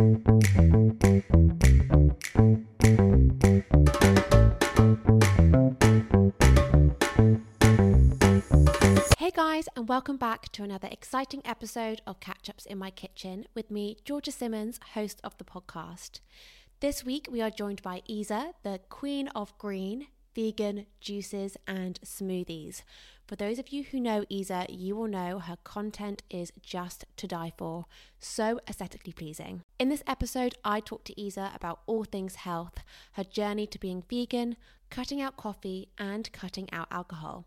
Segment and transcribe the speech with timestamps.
[0.00, 0.06] Hey
[9.30, 13.70] guys, and welcome back to another exciting episode of Catch Ups in My Kitchen with
[13.70, 16.20] me, Georgia Simmons, host of the podcast.
[16.80, 22.84] This week we are joined by Iza, the queen of green, vegan juices and smoothies.
[23.30, 27.28] For those of you who know Iza, you will know her content is just to
[27.28, 27.84] die for,
[28.18, 29.62] so aesthetically pleasing.
[29.78, 34.02] In this episode, I talk to Iza about all things health, her journey to being
[34.10, 34.56] vegan,
[34.90, 37.46] cutting out coffee, and cutting out alcohol.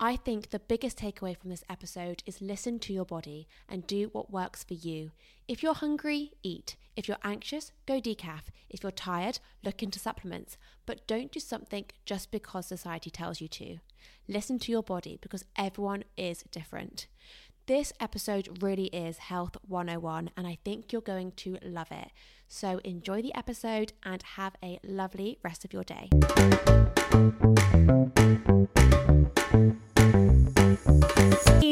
[0.00, 4.08] I think the biggest takeaway from this episode is listen to your body and do
[4.10, 5.12] what works for you.
[5.46, 6.74] If you're hungry, eat.
[6.98, 8.50] If you're anxious, go decaf.
[8.68, 10.58] If you're tired, look into supplements.
[10.84, 13.78] But don't do something just because society tells you to.
[14.26, 17.06] Listen to your body because everyone is different.
[17.66, 22.08] This episode really is Health 101, and I think you're going to love it.
[22.48, 26.08] So enjoy the episode and have a lovely rest of your day.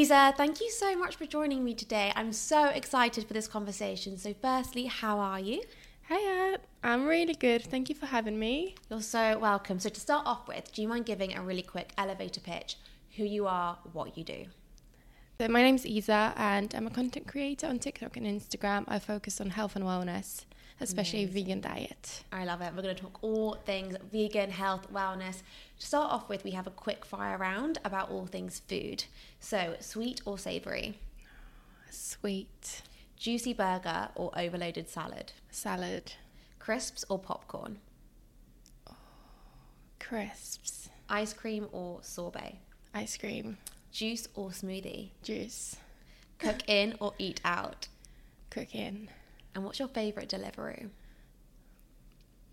[0.07, 2.13] Iza, thank you so much for joining me today.
[2.15, 4.17] I'm so excited for this conversation.
[4.17, 5.65] So, firstly, how are you?
[6.09, 7.65] Hiya, I'm really good.
[7.65, 8.77] Thank you for having me.
[8.89, 9.81] You're so welcome.
[9.81, 12.77] So, to start off with, do you mind giving a really quick elevator pitch?
[13.17, 14.45] Who you are, what you do?
[15.41, 18.85] So my name's Iza, and I'm a content creator on TikTok and Instagram.
[18.87, 20.45] I focus on health and wellness,
[20.81, 21.45] especially Amazing.
[21.45, 22.25] vegan diet.
[22.33, 22.73] I love it.
[22.77, 25.43] We're going to talk all things vegan, health, wellness.
[25.81, 29.05] To start off with, we have a quick fire round about all things food.
[29.41, 30.99] So, sweet or savory?
[31.91, 32.83] Sweet
[33.17, 35.33] Juicy burger or overloaded salad?
[35.51, 36.13] salad,
[36.59, 37.79] Crisps or popcorn?
[39.99, 42.59] crisps, Ice cream or sorbet?
[42.95, 43.57] ice cream,
[43.93, 45.11] Juice or smoothie?
[45.23, 45.77] juice,
[46.39, 47.89] Cook in or eat out?
[48.51, 49.09] cooking.
[49.57, 50.91] And what's your favourite Deliveroo?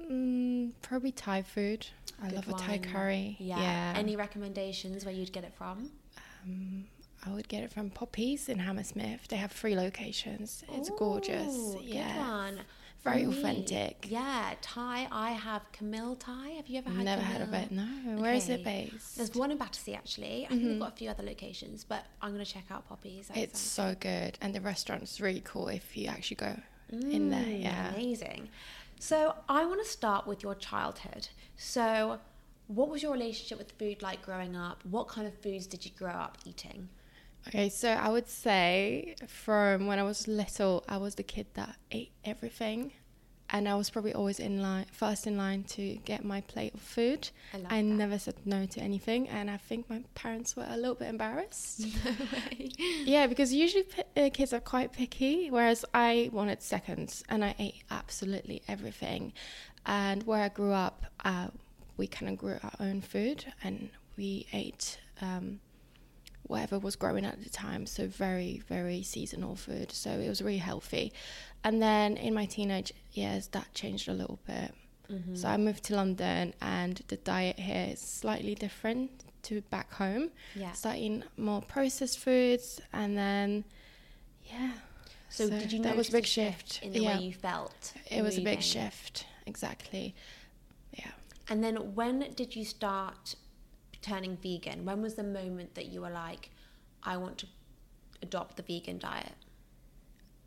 [0.01, 1.85] Mm, probably Thai food.
[2.21, 3.35] I Good love a Thai curry.
[3.39, 3.93] Yeah.
[3.93, 5.91] Any recommendations where you'd get it from?
[6.45, 6.85] Um,
[7.25, 9.27] I would get it from Poppies in Hammersmith.
[9.27, 10.63] They have three locations.
[10.71, 11.75] It's gorgeous.
[11.81, 12.13] Yeah.
[12.13, 12.59] Good one.
[13.03, 14.05] Very me, authentic.
[14.09, 15.09] Yeah, Thai.
[15.11, 16.51] I have Camile Thai.
[16.51, 17.01] Have you ever had?
[17.01, 17.03] It?
[17.03, 17.69] Never heard of it.
[17.69, 17.83] No.
[18.21, 19.17] Where is it based?
[19.17, 20.45] There's one in Battersea actually.
[20.45, 23.27] I think they've got a few other locations, but I'm gonna check out Poppy's.
[23.27, 26.55] That It's so good, and the restaurant's really cool if you actually go
[27.01, 27.41] in there.
[27.41, 27.93] Mm, Yeah.
[27.93, 28.49] Amazing.
[28.99, 31.27] So I want to start with your childhood.
[31.57, 32.19] So,
[32.67, 34.83] what was your relationship with food like growing up?
[34.89, 36.89] What kind of foods did you grow up eating?
[37.47, 41.75] Okay, so I would say from when I was little, I was the kid that
[41.91, 42.93] ate everything,
[43.53, 46.81] and I was probably always in line, first in line to get my plate of
[46.81, 47.29] food.
[47.69, 50.95] I I never said no to anything, and I think my parents were a little
[50.95, 51.85] bit embarrassed.
[52.03, 52.71] No way.
[53.05, 57.53] yeah, because usually p- uh, kids are quite picky, whereas I wanted seconds, and I
[57.59, 59.33] ate absolutely everything.
[59.85, 61.49] And where I grew up, uh,
[61.95, 65.59] we kind of grew our own food, and we ate um,
[66.47, 67.85] whatever was growing at the time.
[67.85, 69.91] So very, very seasonal food.
[69.91, 71.13] So it was really healthy.
[71.63, 74.73] And then in my teenage years, that changed a little bit.
[75.11, 75.35] Mm-hmm.
[75.35, 79.11] So I moved to London, and the diet here is slightly different
[79.43, 80.31] to back home.
[80.55, 80.71] Yeah.
[80.71, 83.65] Start eating more processed foods, and then
[84.45, 84.71] yeah.
[85.29, 87.17] So, did you that was a big a shift, in the yeah.
[87.17, 87.93] way you felt?
[88.09, 90.13] It was a big shift, exactly.
[90.91, 91.11] Yeah.
[91.49, 93.35] And then when did you start
[94.01, 94.85] turning vegan?
[94.85, 96.51] When was the moment that you were like,
[97.03, 97.47] I want to
[98.21, 99.33] adopt the vegan diet?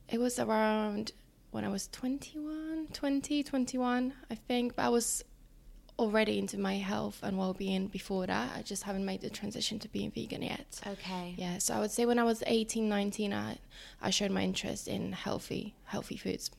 [0.09, 1.13] It was around
[1.51, 4.77] when I was 21, 20, 21, I think.
[4.77, 5.25] But I was
[5.99, 8.51] already into my health and well-being before that.
[8.57, 10.81] I just haven't made the transition to being vegan yet.
[10.87, 11.35] Okay.
[11.37, 13.59] Yeah, so I would say when I was 18, 19, I,
[14.03, 16.51] I showed my interest in healthy, healthy foods.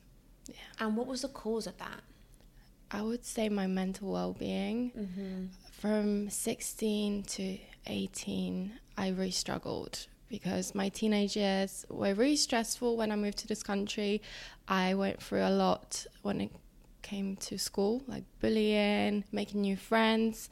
[0.46, 0.54] Yeah.
[0.80, 2.00] And what was the cause of that?
[2.90, 4.92] I would say my mental well-being.
[4.98, 5.44] Mm-hmm.
[5.72, 13.10] From 16 to 18, I really struggled because my teenage years were really stressful when
[13.10, 14.22] I moved to this country.
[14.66, 16.52] I went through a lot when it
[17.02, 20.50] came to school, like bullying, making new friends,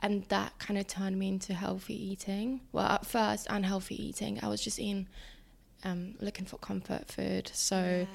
[0.00, 2.60] and that kind of turned me into healthy eating.
[2.72, 4.40] Well, at first, unhealthy eating.
[4.42, 5.08] I was just eating,
[5.84, 7.50] um, looking for comfort food.
[7.54, 8.06] So.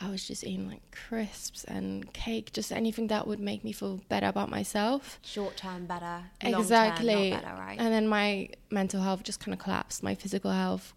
[0.00, 4.00] I was just eating like crisps and cake, just anything that would make me feel
[4.08, 5.18] better about myself.
[5.22, 7.30] Short term better, exactly.
[7.30, 7.78] not better, right?
[7.78, 10.02] And then my mental health just kind of collapsed.
[10.02, 10.92] My physical health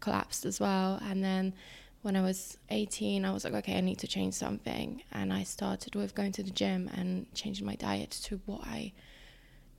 [0.00, 1.00] collapsed as well.
[1.02, 1.54] And then
[2.02, 5.02] when I was 18, I was like, okay, I need to change something.
[5.10, 8.92] And I started with going to the gym and changing my diet to what I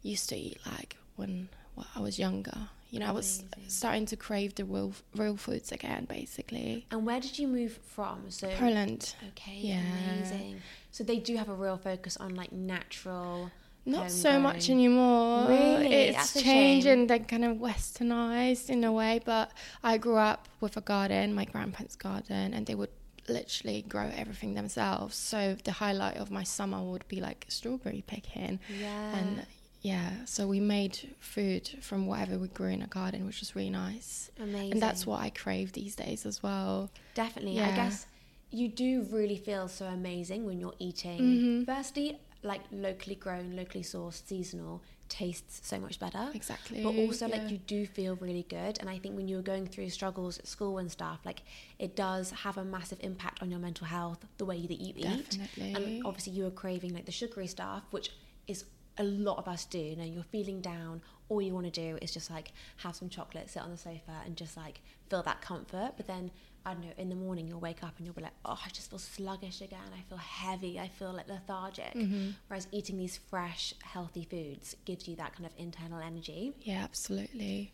[0.01, 1.49] used to eat like when
[1.95, 2.69] I was younger.
[2.95, 6.85] You know, I was starting to crave the real real foods again, basically.
[6.91, 8.31] And where did you move from?
[8.31, 9.13] So Poland.
[9.29, 9.81] Okay, Yeah.
[9.81, 10.61] amazing.
[10.91, 13.51] So they do have a real focus on like natural.
[13.87, 15.47] Not so much anymore.
[15.47, 15.93] Really?
[15.93, 16.99] It's That's a changed shame.
[17.01, 19.21] and then kind of westernized in a way.
[19.23, 19.51] But
[19.83, 22.89] I grew up with a garden, my grandparents' garden, and they would
[23.27, 25.15] literally grow everything themselves.
[25.15, 28.59] So the highlight of my summer would be like strawberry picking.
[28.79, 29.17] Yeah.
[29.17, 29.45] And
[29.85, 33.69] yeah, so we made food from whatever we grew in a garden, which was really
[33.69, 34.31] nice.
[34.39, 34.71] amazing.
[34.71, 36.89] And that's what I crave these days as well.
[37.13, 37.57] Definitely.
[37.57, 37.69] Yeah.
[37.69, 38.07] I guess
[38.49, 41.19] you do really feel so amazing when you're eating.
[41.19, 41.65] Mhm.
[41.67, 46.31] Firstly, like locally grown, locally sourced, seasonal tastes so much better.
[46.33, 46.81] Exactly.
[46.81, 47.37] But also, yeah.
[47.37, 48.79] like, you do feel really good.
[48.79, 51.43] And I think when you're going through struggles at school and stuff, like,
[51.77, 55.29] it does have a massive impact on your mental health, the way that you eat.
[55.29, 55.73] Definitely.
[55.75, 58.09] And obviously, you were craving, like, the sugary stuff, which
[58.47, 58.65] is
[58.97, 59.79] a lot of us do.
[59.79, 61.01] You know, you're feeling down.
[61.27, 64.21] All you want to do is just, like, have some chocolate, sit on the sofa,
[64.25, 65.93] and just, like, feel that comfort.
[65.97, 66.31] But then,
[66.65, 68.69] I don't know, in the morning, you'll wake up and you'll be like, oh, I
[68.69, 69.79] just feel sluggish again.
[69.97, 70.79] I feel heavy.
[70.79, 71.93] I feel, like, lethargic.
[71.93, 72.33] Mhm.
[72.47, 76.53] Whereas eating these fresh, healthy foods gives you that kind of internal energy.
[76.61, 77.73] Yeah, absolutely.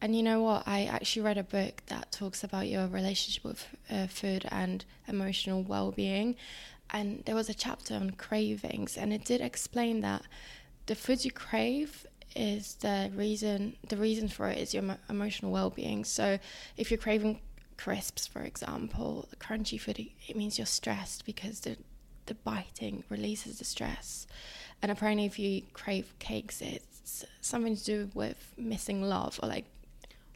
[0.00, 0.64] And you know what?
[0.66, 5.62] I actually read a book that talks about your relationship with uh, food and emotional
[5.62, 6.36] well being.
[6.90, 10.22] And there was a chapter on cravings, and it did explain that
[10.86, 15.50] the food you crave is the reason the reason for it is your emo- emotional
[15.52, 16.04] well-being.
[16.04, 16.38] So
[16.76, 17.40] if you're craving
[17.76, 21.76] crisps for example the crunchy food it- means you're stressed because the
[22.26, 24.26] the biting releases the stress.
[24.82, 29.64] And apparently if you crave cakes it's something to do with missing love or like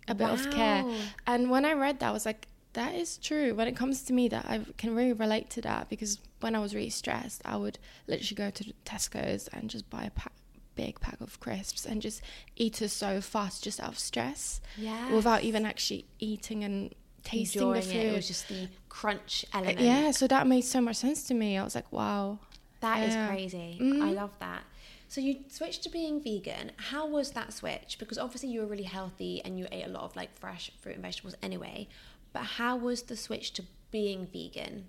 [0.09, 0.85] a bit of care.
[0.85, 0.97] Wow.
[1.27, 2.48] and when i read that i was like
[2.79, 5.89] that is true when it comes to me that i can really relate to that
[5.89, 10.05] because when i was really stressed i would literally go to tesco's and just buy
[10.05, 10.33] a pack,
[10.75, 12.23] big pack of crisps and just
[12.57, 15.13] eat it so fast just out of stress Yeah.
[15.13, 16.95] without even actually eating and
[17.25, 18.13] tasting enjoying the food it.
[18.13, 19.81] It was just the crunch element.
[19.81, 22.39] yeah so that made so much sense to me i was like wow
[22.81, 23.27] That is Yeah.
[23.29, 23.71] crazy.
[23.81, 24.03] Mhm.
[24.09, 24.63] I love that.
[25.09, 26.71] So you switched to being vegan.
[26.91, 27.97] How was that switch?
[27.99, 30.95] Because obviously you were really healthy and you ate a lot of like fresh fruit
[30.95, 31.89] and vegetables anyway.
[32.33, 34.87] But how was the switch to being vegan?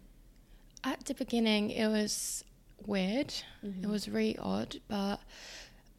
[0.83, 2.43] At the beginning, it was
[2.85, 3.33] weird.
[3.65, 3.83] Mm-hmm.
[3.83, 5.19] It was really odd, but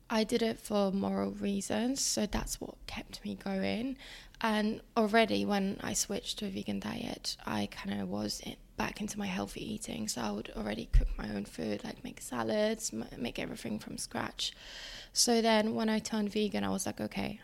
[0.09, 3.97] I did it for moral reasons, so that's what kept me going.
[4.41, 9.01] And already, when I switched to a vegan diet, I kind of was in, back
[9.01, 10.09] into my healthy eating.
[10.09, 13.99] So I would already cook my own food, like make salads, m- make everything from
[13.99, 14.53] scratch.
[15.13, 17.41] So then, when I turned vegan, I was like, okay,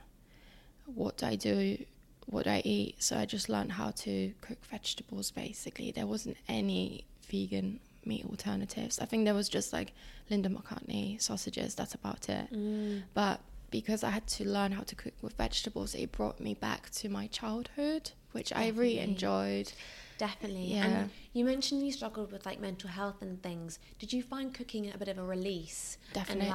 [0.87, 1.85] what do I do?
[2.27, 3.03] What do I eat?
[3.03, 5.91] So I just learned how to cook vegetables basically.
[5.93, 8.99] There wasn't any vegan meat alternatives.
[8.99, 9.93] I think there was just like
[10.31, 12.53] Linda McCartney sausages, that's about it.
[12.53, 13.03] Mm.
[13.15, 13.41] But
[13.71, 17.09] because I had to learn how to cook with vegetables, it brought me back to
[17.09, 19.73] my childhood, which I really enjoyed.
[20.19, 20.75] Definitely.
[20.75, 20.87] Yeah.
[20.87, 23.79] And you mentioned you struggled with like mental health and things.
[23.99, 25.99] Did you find cooking a bit of a release?
[26.13, 26.47] Definitely.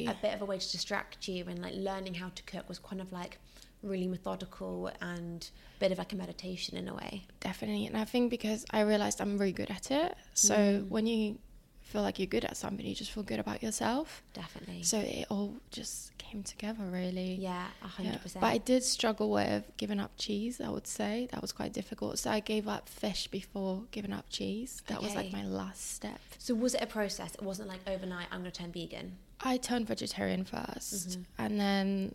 [0.00, 2.42] And like a bit of a way to distract you and like learning how to
[2.44, 3.38] cook was kind of like
[3.82, 7.24] really methodical and a bit of like a meditation in a way.
[7.40, 7.86] Definitely.
[7.86, 10.14] And I think because I realized I'm really good at it.
[10.34, 10.88] So Mm.
[10.88, 11.38] when you
[11.80, 14.22] feel like you're good at something, you just feel good about yourself.
[14.34, 14.82] Definitely.
[14.84, 17.34] So it all just came together really.
[17.34, 18.40] yeah, a hundred percent.
[18.42, 21.26] But I did struggle with giving up cheese, I would say.
[21.32, 22.18] That was quite difficult.
[22.20, 24.82] So I gave up fish before giving up cheese.
[24.86, 26.20] That was like my last step.
[26.38, 27.34] So was it a process?
[27.34, 28.28] It wasn't like overnight.
[28.30, 29.16] I'm gonna turn vegan.
[29.40, 31.24] I turned vegetarian 1st Mhm.
[31.38, 32.14] and then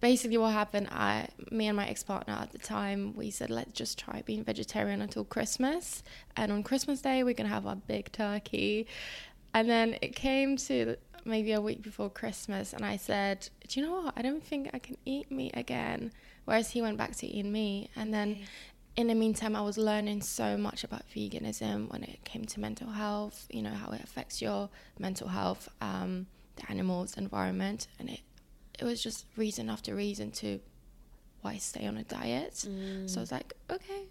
[0.00, 3.98] basically what happened I me and my ex-partner at the time we said let's just
[3.98, 6.02] try being vegetarian until Christmas
[6.36, 8.86] and on Christmas day we're going to have our big turkey
[9.54, 13.86] and then it came to maybe a week before Christmas and I said do you
[13.86, 16.12] know what I don't think I can eat meat again
[16.44, 18.44] whereas he went back to eating meat and then Okay.
[18.96, 22.88] in the meantime, I was learning so much about veganism when it came to mental
[22.88, 26.26] health, you know, how it affects your mental health, um,
[26.56, 27.88] the animals, environment.
[27.98, 28.20] And it,
[28.78, 30.60] it was just reason after reason to
[31.42, 32.52] why stay on a diet.
[32.68, 33.08] Mm.
[33.08, 34.02] So I was like, okay,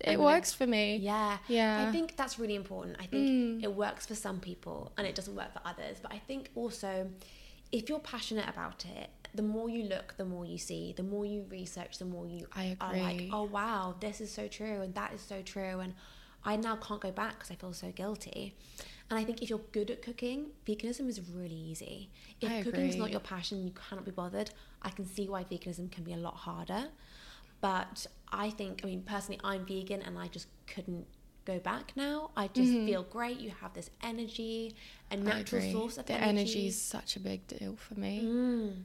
[0.00, 0.96] it works for me.
[0.96, 1.38] Yeah.
[1.48, 1.86] Yeah.
[1.88, 2.96] I think that's really important.
[3.00, 3.64] I think Mm.
[3.64, 5.98] it works for some people and it doesn't work for others.
[6.02, 7.10] But I think also
[7.72, 11.26] if you're passionate about it, the more you look, the more you see, the more
[11.26, 13.30] you research, the more you I are like, agree.
[13.32, 15.94] oh wow, this is so true and that is so true and
[16.44, 18.54] I now can't go back because I feel so guilty.
[19.08, 22.10] And I think if you're good at cooking, veganism is really easy.
[22.40, 24.50] If I is not your passion, you cannot be bothered.
[24.82, 26.88] I can see why veganism can be a lot harder.
[27.60, 31.06] But I think, I mean, personally, I'm vegan and I just couldn't
[31.44, 32.30] go back now.
[32.36, 32.86] I just Mhm.
[32.86, 33.38] feel great.
[33.38, 34.74] You have this energy,
[35.10, 36.28] a natural source of the energy.
[36.30, 38.20] energy is such a big deal for me.
[38.22, 38.82] Mm.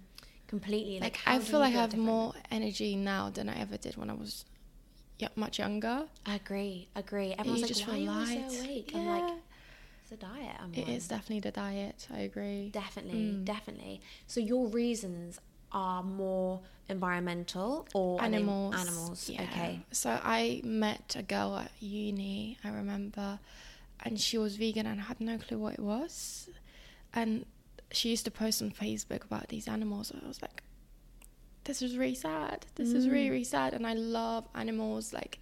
[0.47, 0.99] completely.
[0.99, 2.05] Like, Like, I feel like I have different?
[2.05, 4.43] more energy now than I ever did when I was
[5.35, 6.07] much younger.
[6.25, 7.33] I Agree, agree.
[7.37, 8.91] Everyone's you like, just why are you so awake?
[8.93, 9.29] I'm like,
[10.11, 10.55] It's diet.
[10.59, 12.07] I'm It is definitely the diet.
[12.13, 12.69] I agree.
[12.69, 13.45] Definitely, Mm.
[13.45, 14.01] definitely.
[14.27, 15.39] So your reasons
[15.71, 18.75] are more environmental or are they animals.
[18.75, 19.29] Animals.
[19.29, 19.43] yeah.
[19.43, 19.79] Okay.
[19.91, 23.39] So I met a girl at uni, I remember,
[24.03, 26.49] and she was vegan and had no clue what it was.
[27.13, 27.45] And
[27.91, 30.11] she used to post on Facebook about these animals.
[30.13, 30.63] I was like,
[31.63, 32.65] this is really sad.
[32.75, 33.31] This is really, Mm.
[33.31, 33.73] really sad.
[33.73, 35.13] And I love animals.
[35.13, 35.39] Like,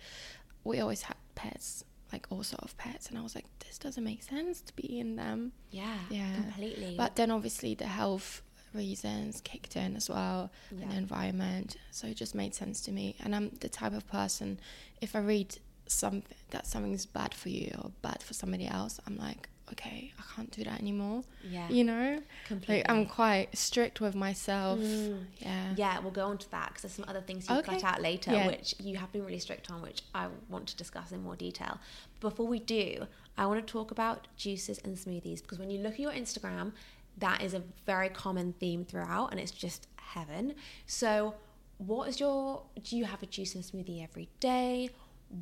[0.64, 3.10] we always had pets, like all sort of pets.
[3.10, 5.51] And I was like, this doesn't make sense to be in them.
[5.72, 5.98] Yeah.
[6.10, 6.34] Yeah.
[6.36, 6.96] Completely.
[6.98, 8.42] But then obviously the health
[8.74, 11.78] reasons kicked in as well and the environment.
[11.92, 13.16] So it just made sense to me.
[13.24, 14.60] And I'm the type of person,
[15.01, 19.18] if I read something that something's bad for you or bad for somebody else, I'm
[19.18, 21.24] like, okay, I can't do that anymore.
[21.44, 21.70] yeah.
[21.70, 22.22] You know?
[22.48, 22.78] completely.
[22.78, 24.80] Like I'm quite strict with myself.
[24.80, 25.26] Mm.
[25.40, 25.74] Yeah.
[25.76, 27.74] Yeah, we'll go on to that because there's some other things you Okay.
[27.74, 28.48] cut out later, Yeah.
[28.48, 31.80] which you have been really strict on, which I want to discuss in more detail.
[32.20, 33.08] Before we do,
[33.38, 36.74] I want to talk about juices and smoothies because when you look at your Instagram,
[37.18, 40.56] that is a very common theme throughout, and it's just heaven.
[40.86, 41.36] So,
[41.78, 42.64] what is your?
[42.84, 44.90] Do you have a juice and smoothie every day?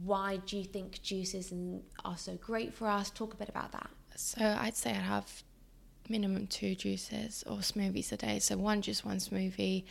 [0.03, 3.09] Why do you think juices and are so great for us?
[3.09, 3.89] Talk a bit about that.
[4.17, 5.43] So I'd say I'd have
[6.09, 8.39] minimum two juices or smoothies a day.
[8.39, 9.83] So one juice, one smoothie.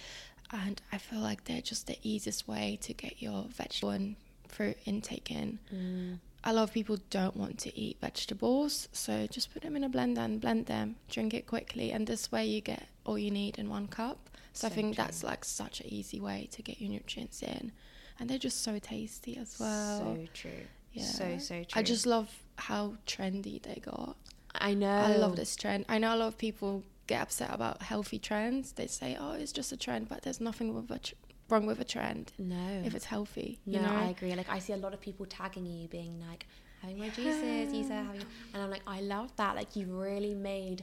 [0.51, 4.17] And I feel like they're just the easiest way to get your vegetable and
[4.49, 5.61] fruit intake in.
[5.73, 6.19] Mm.
[6.43, 9.91] A lot of people don't want to eat vegetables, so just put them in a
[9.91, 13.59] blender and blend them, drink it quickly, and this way you get all you need
[13.59, 14.31] in one cup.
[14.53, 15.05] So, I think true.
[15.05, 17.73] that's like such an easy way to get your nutrients in.
[18.19, 19.99] And they're just so tasty as well.
[19.99, 20.67] So true.
[20.97, 21.05] Yeah.
[21.05, 21.79] So so true.
[21.81, 24.17] I just love how trendy they got.
[24.55, 24.89] I know.
[25.11, 25.85] I love this trend.
[25.89, 28.73] I know a lot of people get upset about healthy trends.
[28.73, 31.15] They say, "Oh, it's just a trend," but there's nothing with a tr-
[31.51, 32.83] wrong with a trend No.
[32.85, 33.59] if it's healthy.
[33.67, 33.93] no, you know?
[33.95, 34.35] I agree.
[34.35, 36.47] Like I see a lot of people tagging you, being like,
[36.83, 38.23] "Having my juices, Iza, having,"
[38.55, 39.55] and I'm like, I love that.
[39.57, 40.83] Like you've really made.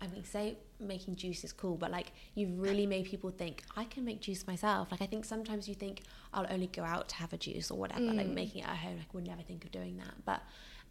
[0.00, 3.84] I mean, say making juice is cool, but like you've really made people think I
[3.84, 4.90] can make juice myself.
[4.90, 6.02] Like I think sometimes you think
[6.32, 8.00] I'll only go out to have a juice or whatever.
[8.12, 8.34] Like Mm.
[8.34, 10.14] making it at home, like would never think of doing that.
[10.24, 10.42] But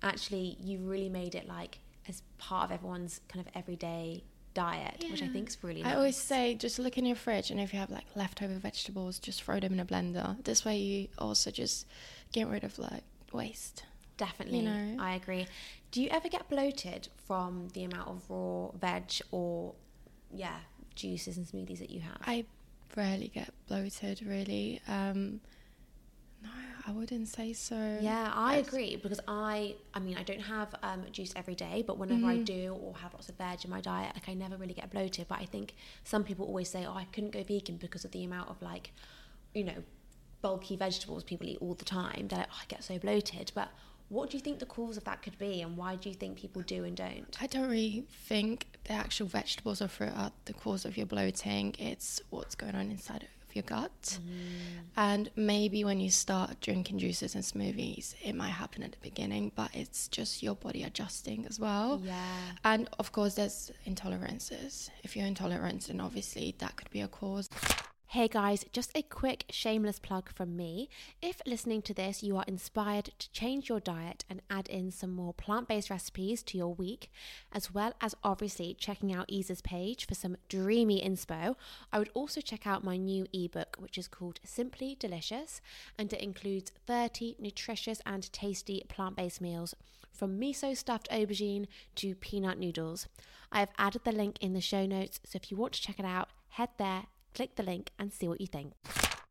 [0.02, 4.24] actually, you've really made it like as part of everyone's kind of everyday
[4.54, 5.82] diet, which I think is really.
[5.82, 5.94] Nice.
[5.94, 9.18] I always say, just look in your fridge, and if you have like leftover vegetables,
[9.20, 10.44] just throw them in a blender.
[10.44, 11.88] This way, you also just
[12.32, 13.84] get rid of like waste.
[14.18, 14.98] Definitely, know?
[15.00, 15.48] I agree.
[15.94, 19.76] Do you ever get bloated from the amount of raw veg or,
[20.34, 20.58] yeah,
[20.96, 22.18] juices and smoothies that you have?
[22.26, 22.46] I
[22.96, 24.82] rarely get bloated, really.
[24.88, 25.40] Um,
[26.44, 26.50] no,
[26.88, 28.00] I wouldn't say so.
[28.02, 32.00] yeah, I agree because I, I mean, I don't have um, juice every day, but
[32.00, 32.46] whenever I Mhm.
[32.46, 35.28] do or have lots of veg in my diet, like I never really get bloated.
[35.28, 38.24] But I think some people always say, oh, I couldn't go vegan because of the
[38.24, 38.94] amount of like,
[39.54, 39.84] you know,
[40.42, 42.30] bulky vegetables people eat all the time.
[42.30, 43.52] They're like, oh, I get so bloated.
[43.54, 43.70] But
[44.10, 46.38] what do you think the cause of that could be, and why do you think
[46.38, 47.38] people do and don't?
[47.42, 51.76] I don't really think the actual vegetables or fruit are the cause of your bloating.
[51.80, 54.20] It's what's going on inside of your gut.
[54.22, 54.84] Mm.
[54.98, 59.52] And maybe when you start drinking juices and smoothies, it might happen at the beginning,
[59.56, 62.02] but it's just your body adjusting as well.
[62.04, 62.36] Yeah.
[62.64, 64.90] And of course, there's intolerances.
[65.04, 67.50] If you're intolerant, then obviously that could be a cause.
[68.14, 70.88] Hey guys, just a quick shameless plug from me.
[71.20, 75.10] If listening to this, you are inspired to change your diet and add in some
[75.10, 77.12] more plant based recipes to your week,
[77.52, 81.56] as well as obviously checking out Iza's page for some dreamy inspo,
[81.92, 85.60] I would also check out my new ebook, which is called Simply Delicious,
[85.98, 89.74] and it includes 30 nutritious and tasty plant based meals
[90.12, 91.66] from miso stuffed aubergine
[91.96, 93.08] to peanut noodles.
[93.52, 95.98] I have added the link in the show notes, so if you want to check
[95.98, 98.74] it out, head there click the link and see what you think.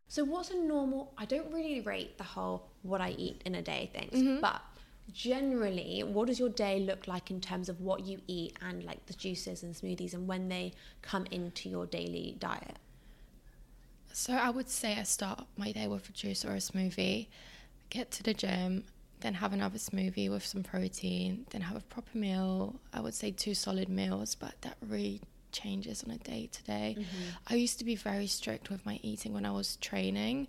[0.08, 1.14] So, what's a normal?
[1.16, 4.40] I don't really rate the whole what I eat in a day things, mm-hmm.
[4.40, 4.60] but
[5.12, 9.04] generally, what does your day look like in terms of what you eat and like
[9.06, 12.76] the juices and smoothies and when they come into your daily diet?
[14.12, 17.28] So I would say I start my day with a juice or a smoothie,
[17.88, 18.84] get to the gym,
[19.20, 22.78] then have another smoothie with some protein, then have a proper meal.
[22.92, 26.96] I would say two solid meals, but that really changes on a day to day.
[26.98, 27.28] Mm-hmm.
[27.48, 30.48] I used to be very strict with my eating when I was training.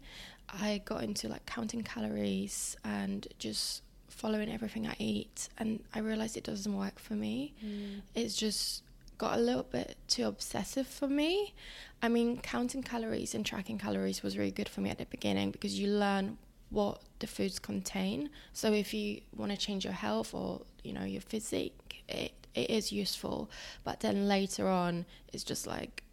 [0.49, 6.37] I got into like counting calories and just following everything I eat, and I realized
[6.37, 7.53] it doesn't work for me.
[7.65, 8.01] Mm.
[8.15, 8.83] It's just
[9.17, 11.53] got a little bit too obsessive for me.
[12.01, 15.51] I mean, counting calories and tracking calories was really good for me at the beginning
[15.51, 16.37] because you learn
[16.69, 18.29] what the foods contain.
[18.51, 22.69] So if you want to change your health or you know your physique, it it
[22.69, 23.49] is useful.
[23.83, 26.03] But then later on, it's just like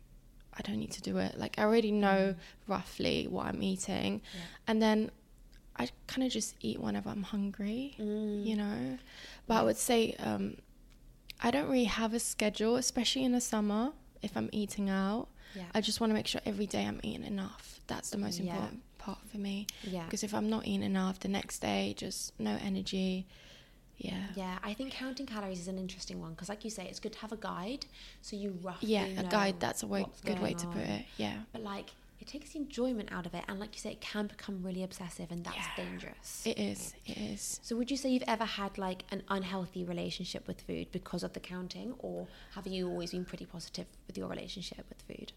[0.56, 1.38] I don't need to do it.
[1.38, 2.34] Like I already know
[2.66, 4.40] roughly what I'm eating, Yeah.
[4.66, 5.10] and then
[5.76, 8.44] I kind of just eat whenever I'm hungry, Mm.
[8.46, 8.98] you know.
[9.46, 10.56] But I would say um,
[11.42, 13.92] I don't really have a schedule, especially in the summer.
[14.22, 15.64] If I'm eating out, Yeah.
[15.74, 17.80] I just want to make sure every day I'm eating enough.
[17.86, 18.52] That's the most Yeah.
[18.52, 19.66] important part for me.
[19.82, 20.04] yeah.
[20.04, 23.26] Because if I'm not eating enough, the next day just no energy.
[24.00, 24.28] Yeah.
[24.34, 27.12] Yeah, I think counting calories is an interesting one because, like you say, it's good
[27.12, 27.84] to have a guide
[28.22, 29.60] so you roughly Yeah, a guide.
[29.60, 31.04] That's a way, good way to put it.
[31.18, 31.38] Yeah.
[31.52, 34.26] But like, it takes the enjoyment out of it, and like you say, it can
[34.26, 35.84] become really obsessive, and that's Yeah.
[35.84, 36.46] dangerous.
[36.46, 36.94] It is.
[37.06, 37.60] It is.
[37.62, 41.32] so, would you say you've ever had like an unhealthy relationship with food because of
[41.34, 45.32] the counting, or have you always been pretty positive with your relationship with food?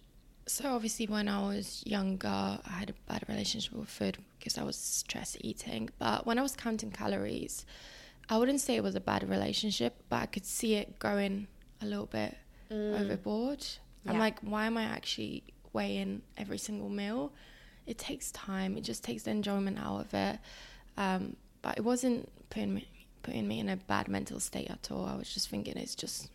[0.46, 4.63] So obviously, when I was younger, I had a bad relationship with food because I
[4.63, 5.89] was stress eating.
[6.00, 7.65] But when I was counting calories,
[8.34, 11.48] I wouldn't say it was a bad relationship, but I could see it going
[11.84, 12.36] a little bit
[12.72, 13.63] overboard.
[14.08, 17.32] I'm like, why am I actually weighing every single meal?
[17.86, 18.75] It takes time.
[18.75, 20.40] It just takes the enjoyment out of it.
[20.98, 22.88] Um, but it wasn't putting me
[23.22, 25.06] putting me in a bad mental state at all.
[25.06, 26.30] I was just thinking it's just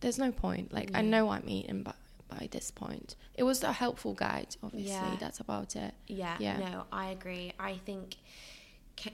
[0.00, 0.72] there's no point.
[0.72, 1.08] Like I Yeah.
[1.10, 1.96] know I'm eating but
[2.28, 3.16] by this point.
[3.34, 4.92] It was a helpful guide, obviously.
[4.92, 5.16] Yeah.
[5.18, 5.94] That's about it.
[6.06, 6.58] Yeah, Yeah.
[6.58, 7.52] no, I agree.
[7.58, 8.16] I think,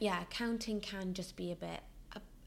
[0.00, 1.80] yeah, counting can just be a bit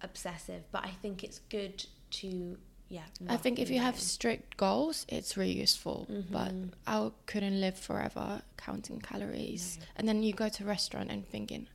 [0.02, 2.58] obsessive, but I think it's good to,
[2.90, 3.04] yeah.
[3.28, 6.06] I think if you have strict goals, it's really useful.
[6.32, 6.72] But Mhm.
[6.86, 9.78] I couldn't live forever counting calories.
[9.80, 9.86] No.
[9.98, 11.68] And then you go to a restaurant and thinking,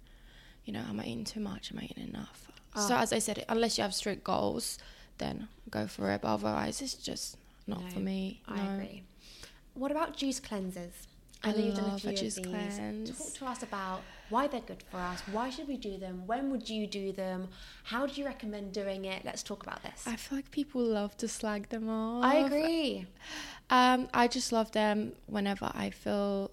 [0.64, 1.72] you know, am I eating too much?
[1.72, 2.50] Am I eating enough?
[2.76, 3.02] So Ah.
[3.02, 4.78] as I said, unless you have strict goals,
[5.18, 6.22] then go for it.
[6.22, 7.36] But otherwise, it's just
[7.66, 8.42] not No, for me.
[8.46, 8.74] I no.
[8.74, 9.02] agree.
[9.74, 11.06] What about juice cleansers?
[11.42, 12.38] I know you've done a few of these.
[12.38, 13.18] cleanse.
[13.18, 15.20] Talk to us about why they're good for us.
[15.32, 16.26] Why should we do them?
[16.26, 17.48] When would you do them?
[17.84, 19.24] How do you recommend doing it?
[19.24, 20.06] Let's talk about this.
[20.06, 22.24] I feel like people love to slag them off.
[22.24, 23.06] I agree.
[23.70, 26.50] Um, I just love them whenever I feel,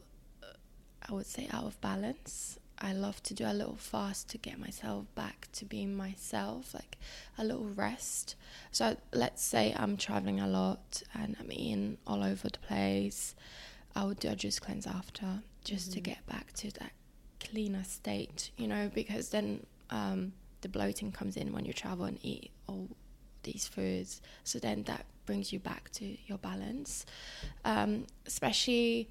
[1.08, 2.58] I would say, out of balance.
[2.80, 6.98] I love to do a little fast to get myself back to being myself, like
[7.38, 8.36] a little rest.
[8.72, 13.34] So let's say I'm traveling a lot and I'm eating all over the place.
[13.98, 16.04] I would do a juice cleanse after just to Mhm.
[16.04, 16.94] get back to that
[17.40, 22.20] cleaner state, you know, because then um, the bloating comes in when you travel and
[22.22, 22.88] eat all
[23.44, 24.22] these foods.
[24.44, 27.06] So then that brings you back to your balance.
[27.66, 29.10] Um, especially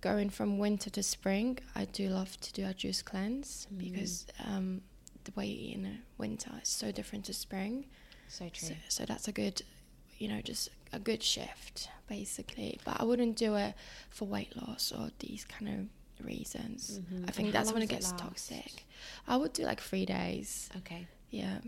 [0.00, 3.78] going from winter to spring, I do love to do a juice cleanse Mm.
[3.78, 4.82] because um,
[5.24, 7.86] the way you eat in winter is so different to spring.
[8.28, 8.68] So true.
[8.68, 9.62] So, so that's a good,
[10.18, 12.78] you know, just a good shift basically.
[12.84, 13.74] But I wouldn't do it
[14.10, 15.68] for weight loss or these kind
[16.20, 17.00] of reasons.
[17.00, 17.28] Mhm.
[17.28, 18.86] I think how that's when it gets toxic.
[19.26, 20.70] I would do like three days.
[20.78, 21.06] okay.
[21.30, 21.58] Yeah.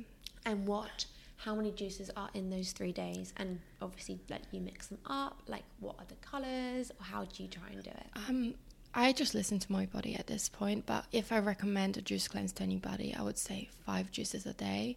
[0.44, 1.06] And what?
[1.38, 3.32] How many juices are in those three days?
[3.36, 5.42] And obviously, like you mix them up.
[5.46, 6.90] Like, what are the colors?
[6.98, 8.06] Or how do you try and do it?
[8.28, 8.54] Um,
[8.94, 10.86] I just listen to my body at this point.
[10.86, 14.54] But if I recommend a juice cleanse to anybody, I would say five juices a
[14.54, 14.96] day,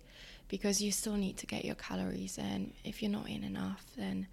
[0.51, 2.73] because you still need to get your calories in.
[2.83, 4.27] If you're not in enough, then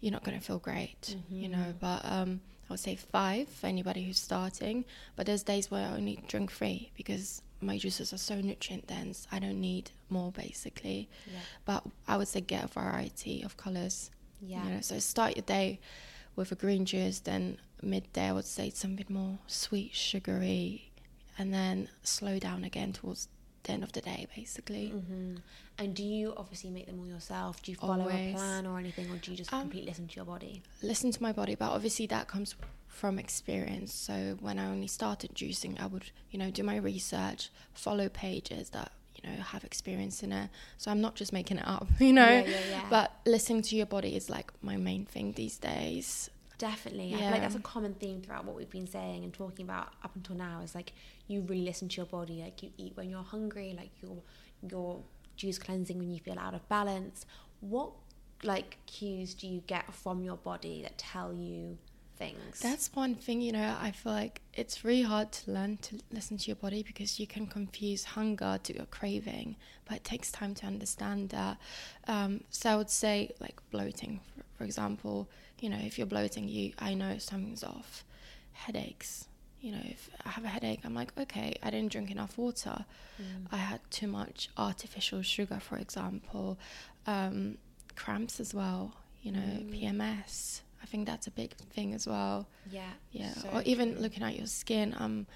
[0.00, 1.68] you're not going to feel great, you know.
[1.72, 1.78] Mhm.
[1.78, 4.84] But um, I would say five for anybody who's starting.
[5.14, 9.28] But there's days where I only drink three because my juices are so nutrient dense.
[9.30, 11.08] I don't need more basically.
[11.32, 11.38] Yeah.
[11.64, 14.10] But I would say get a variety of colors.
[14.42, 14.64] Yeah.
[14.64, 15.78] You know, so start your day
[16.34, 20.90] with a green juice, then midday I would say something more sweet, sugary,
[21.38, 23.28] and then slow down again towards
[23.64, 24.88] the end of the day, basically.
[24.88, 25.36] hmm
[25.78, 27.62] And do you obviously make them all yourself?
[27.62, 30.16] Do you follow a plan or anything, or do you just Um, completely listen to
[30.16, 30.62] your body?
[30.82, 32.54] Listen to my body, but obviously that comes
[32.88, 33.94] from experience.
[33.94, 38.70] So when I only started juicing, I would, you know, do my research, follow pages
[38.70, 40.50] that you know have experience in it.
[40.78, 42.30] So I'm not just making it up, you know.
[42.30, 42.86] Yeah, yeah, yeah.
[42.90, 46.30] But listening to your body is like my main thing these days.
[46.60, 47.14] Definitely.
[47.14, 49.94] I feel like that's a common theme throughout what we've been saying and talking about
[50.04, 50.92] up until now is like
[51.26, 52.42] you really listen to your body.
[52.42, 54.22] Like you eat when you're hungry, like you're
[54.70, 55.00] you're
[55.36, 57.24] juice cleansing when you feel out of balance.
[57.60, 57.92] What
[58.42, 61.78] like cues do you get from your body that tell you
[62.20, 62.60] things?
[62.60, 66.36] That's one thing, you know, I feel like it's really hard to learn to listen
[66.36, 70.54] to your body because you can confuse hunger to a craving, but it takes time
[70.56, 71.56] to understand that.
[72.06, 75.28] Um, so I would say, like bloating, for, for example,
[75.60, 78.04] you know, if you're bloating, you I know something's off.
[78.52, 79.26] Headaches,
[79.60, 82.84] you know, if I have a headache, I'm like, okay, I didn't drink enough water.
[83.20, 83.46] Mm.
[83.52, 86.58] I had too much artificial sugar, for example.
[87.06, 87.58] Um,
[87.96, 89.70] cramps as well, you know, Mm.
[89.72, 90.60] PMS.
[90.82, 92.48] I think that's a big thing as well.
[92.70, 92.90] yeah.
[93.12, 94.02] Yeah, so or even true.
[94.02, 94.94] looking at your skin.
[94.98, 95.26] Um,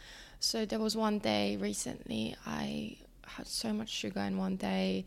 [0.40, 5.04] so there was one day recently I had so much sugar in one day.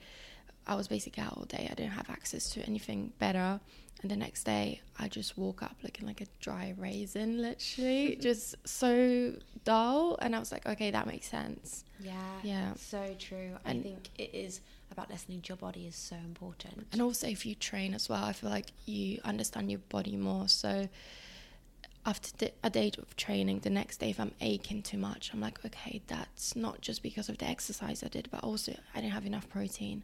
[0.68, 1.68] I was basically out all day.
[1.72, 3.60] I didn't have access to anything better.
[4.02, 8.56] And the next day, I just woke up looking like a dry raisin, literally, just
[8.68, 9.34] so
[9.64, 10.18] dull.
[10.22, 11.84] And I was like, okay, that makes sense.
[12.00, 12.14] Yeah.
[12.44, 12.74] Yeah.
[12.76, 13.58] So true.
[13.66, 16.88] I think it is about listening to your body is so important.
[16.92, 20.48] And also, if you train as well, I feel like you understand your body more.
[20.48, 20.88] So
[22.06, 25.42] after the, a day of training, the next day, if I'm aching too much, I'm
[25.42, 29.14] like, okay, that's not just because of the exercise I did, but also I didn't
[29.14, 30.04] have enough protein.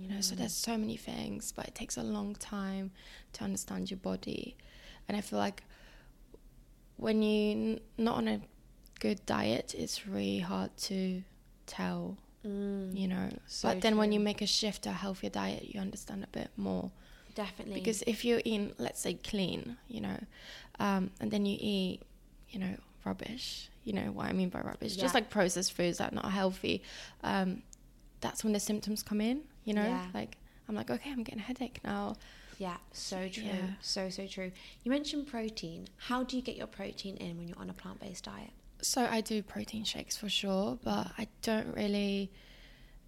[0.00, 2.90] You know, so there's so many things, but it takes a long time
[3.34, 4.56] to understand your body.
[5.08, 5.62] And I feel like
[6.96, 8.40] when you're not on a
[9.00, 11.22] good diet, it's really hard to
[11.66, 12.16] tell
[12.46, 13.30] Mm, you know.
[13.46, 16.26] So but then when you make a shift to a healthier diet, you understand a
[16.26, 16.90] bit more.
[17.34, 17.74] definitely.
[17.74, 20.18] Because if you're eating, let's say, clean, you know,
[20.78, 22.02] um, and then you eat,
[22.50, 26.12] you know, rubbish, you know what I mean by rubbish, just like processed foods that
[26.12, 26.82] are not healthy,
[27.22, 27.62] um,
[28.20, 29.84] that's when the symptoms come in, you know?
[29.86, 30.06] Yeah.
[30.14, 30.36] Like,
[30.68, 32.16] I'm like, okay, I'm getting a headache now.
[32.58, 33.42] yeah, so true.
[33.44, 33.66] Yeah.
[33.80, 34.50] So so true.
[34.84, 35.88] You mentioned protein.
[35.96, 38.50] How do you get your protein in when you're on a plant-based diet?
[38.80, 42.30] So I do protein shakes for sure, but I don't really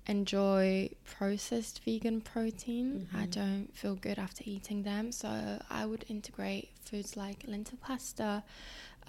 [0.06, 3.08] enjoy processed vegan protein.
[3.14, 3.30] I Mhm.
[3.30, 8.44] don't feel good after eating them, so I would integrate foods like lentil pasta,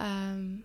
[0.00, 0.64] um,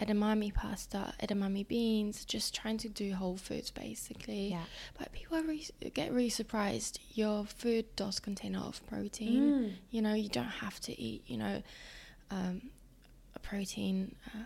[0.00, 4.48] edamame pasta, edamame beans, just trying to do whole foods basically.
[4.50, 4.64] Yeah.
[4.98, 6.98] But people are re- get really surprised.
[7.14, 9.42] Your food does contain a lot of protein.
[9.42, 9.72] Mm.
[9.90, 11.62] You know, you don't have to eat, you know,
[12.30, 12.70] um,
[13.34, 14.44] a protein uh,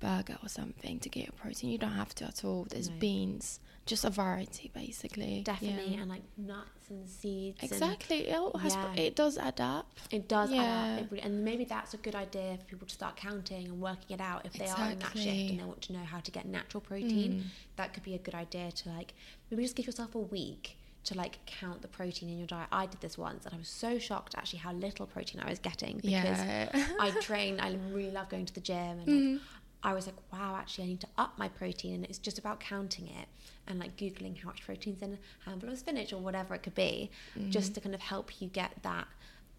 [0.00, 1.70] burger or something to get your protein.
[1.70, 2.66] You don't have to at all.
[2.68, 2.96] There's No.
[2.96, 5.42] beans, just a variety basically.
[5.44, 6.00] Definitely, Yeah.
[6.00, 7.58] and like nuts and seeds.
[7.62, 8.28] and Exactly.
[8.28, 8.74] It has.
[8.74, 8.94] Yeah.
[8.94, 9.86] It does add up.
[10.10, 13.16] it does add up, really- and maybe that's a good idea for people to start
[13.16, 15.92] counting and working it out if they are in that shift and they want to
[15.92, 17.32] know how to get natural protein.
[17.32, 17.42] Mm.
[17.76, 19.14] That could be a good idea to like
[19.50, 22.66] maybe just give yourself a week to like count the protein in your diet.
[22.72, 25.60] I did this once, and I was so shocked actually how little protein I was
[25.60, 26.68] getting because Yeah.
[26.98, 27.60] I train.
[27.60, 29.32] I really love going to the gym, and Mm.
[29.34, 29.42] like,
[29.86, 32.58] I was like, wow, actually, I need to up my protein, and it's just about
[32.60, 33.28] counting it
[33.68, 36.74] and like googling how much protein's in a handful of spinach or whatever it could
[36.74, 37.50] be, Mm-hmm.
[37.50, 39.06] just to kind of help you get that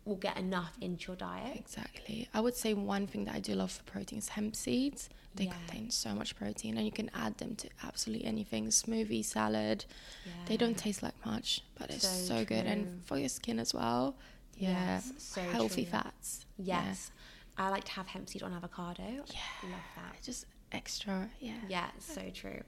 [0.06, 1.56] or get enough into your diet.
[1.58, 2.28] Exactly.
[2.34, 5.10] I would say one thing that I do love for protein is hemp seeds.
[5.36, 5.54] They Yeah.
[5.68, 9.86] contain so much protein, and you can add them to absolutely anything smoothie, salad.
[10.48, 12.66] They don't taste like much, but it's So so, good.
[12.66, 14.16] And for your skin as well.
[14.58, 14.96] Yeah.
[14.96, 15.92] Yes, so Healthy true.
[15.92, 16.46] fats.
[16.58, 16.84] Yeah.
[16.86, 17.12] Yes,
[17.58, 19.04] I like to have hemp seed on avocado.
[19.04, 19.70] Yeah.
[19.72, 20.22] love that.
[20.22, 21.30] Just extra.
[21.40, 21.54] Yeah.
[21.68, 22.62] Yeah, so true.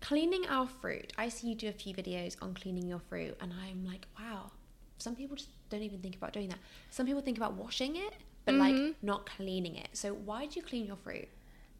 [0.00, 1.12] Cleaning our fruit.
[1.16, 4.50] I see you do a few videos on cleaning your fruit, and I'm like, wow.
[4.98, 6.58] Some people just don't even think about doing that.
[6.90, 8.94] Some people think about washing it, but like Mhm.
[9.02, 9.88] not cleaning it.
[9.92, 11.28] So why do you clean your fruit?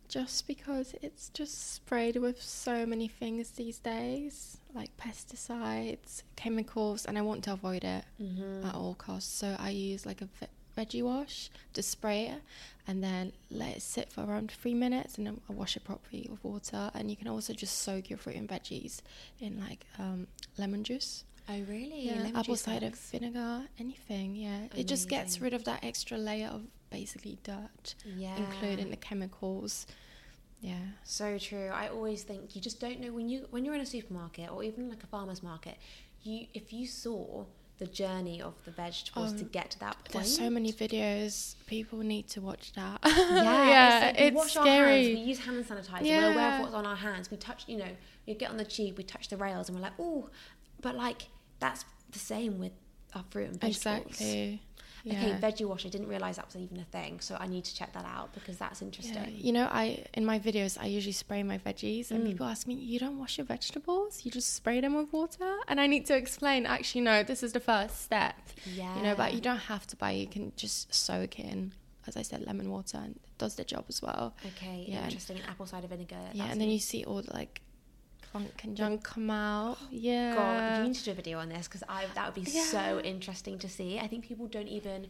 [0.09, 7.17] Just because it's just sprayed with so many things these days, like pesticides, chemicals, and
[7.17, 8.65] I want to avoid it Mm-hmm.
[8.67, 9.33] at all costs.
[9.33, 10.29] So I use like a
[10.77, 12.43] veggie wash to spray it
[12.87, 16.27] and then let it sit for around three minutes and then I wash it properly
[16.31, 16.91] with water.
[16.95, 19.01] And you can also just soak your fruit and veggies
[19.41, 20.27] in like um,
[20.59, 21.25] lemon juice.
[21.49, 22.07] Oh really?
[22.07, 23.11] Yeah, Lemon apple cider works.
[23.11, 24.35] vinegar, anything.
[24.35, 28.37] Yeah, it just gets rid of that extra layer of basically dirt, Yeah.
[28.37, 29.87] including the chemicals.
[30.63, 30.79] Yeah.
[31.05, 31.69] So true.
[31.69, 34.63] I always think you just don't know when you when you're in a supermarket or
[34.65, 35.77] even like a farmer's market,
[36.23, 37.45] you if you saw
[37.79, 40.13] the journey of the vegetables Oh, to um, get to that point.
[40.13, 41.57] There's so many videos.
[41.67, 43.01] People need to watch that.
[43.05, 43.15] Yeah,
[43.69, 44.77] yeah, it's, like we it's wash our hands.
[44.77, 45.15] scary.
[45.15, 46.03] We use hand sanitizer.
[46.03, 47.31] We're aware of what's on our hands.
[47.31, 47.89] We touch, you know,
[48.27, 50.29] you get on the tube, we touch the rails, and we're like, oh,
[50.81, 52.73] but like that's the same with
[53.15, 54.07] our fruit and vegetables.
[54.07, 54.63] Exactly.
[55.07, 55.85] Okay, veggie wash.
[55.85, 58.33] I didn't realize that was even a thing, so I need to check that out
[58.33, 58.87] because that's Yeah.
[58.87, 59.35] interesting.
[59.37, 62.27] You know, I in my videos I usually spray my veggies, and Mm.
[62.29, 64.25] people ask me, "You don't wash your vegetables?
[64.25, 66.65] You just spray them with water?" And I need to explain.
[66.67, 67.23] Actually, no.
[67.23, 68.35] This is the first step.
[68.65, 70.13] Yeah, You know, but you don't have to buy.
[70.13, 71.73] You can just soak in,
[72.07, 74.35] as I said, lemon water, and it does the job as well.
[74.47, 75.05] Okay, Yeah.
[75.05, 75.37] interesting.
[75.41, 76.31] And apple cider vinegar.
[76.33, 77.61] yeah, and then you see all the like
[78.35, 79.79] clunk and junk come out.
[79.91, 80.35] Yeah.
[80.35, 83.01] God, you need to do a video on this because I that would be so
[83.01, 83.99] interesting to see.
[84.01, 85.07] I think people don't even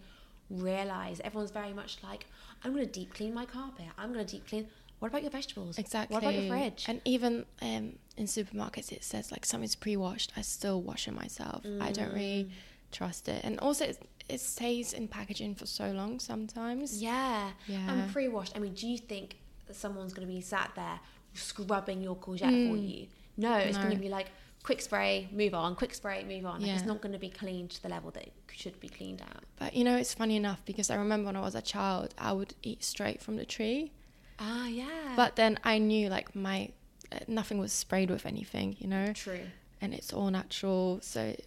[0.51, 1.21] realize.
[1.25, 2.27] Everyone's very much like,
[2.63, 3.87] I'm going to deep clean my carpet.
[3.97, 4.67] I'm going to deep clean.
[4.99, 5.79] What about your vegetables?
[5.79, 6.15] Exactly.
[6.15, 6.85] What about your fridge?
[6.89, 10.33] And even um, in supermarkets, it says like something's pre-washed.
[10.37, 11.63] I still wash it myself.
[11.81, 12.15] I don't Mm.
[12.15, 12.51] really
[12.93, 13.43] trust it.
[13.45, 17.03] And also, it, it stays in packaging for so long sometimes.
[17.03, 17.51] Yeah.
[17.67, 17.91] Yeah.
[17.91, 18.53] And pre-washed.
[18.57, 19.37] I mean, do you think
[19.73, 21.01] someone's going to be sat there
[21.35, 22.88] scrubbing your courgette for Mm.
[22.99, 23.07] you?
[23.37, 24.29] No, it's going to be like
[24.62, 26.62] quick spray, move on, quick spray, move on.
[26.62, 29.20] Like, it's not going to be cleaned to the level that it should be cleaned
[29.20, 29.42] at.
[29.59, 32.33] But you know, it's funny enough because I remember when I was a child, I
[32.33, 33.92] would eat straight from the tree.
[34.38, 35.12] Ah, yeah.
[35.16, 36.70] But then I knew like my
[37.12, 39.12] uh, nothing was sprayed with anything, you know.
[39.12, 39.40] true.
[39.81, 40.99] and it's all natural.
[41.03, 41.47] So it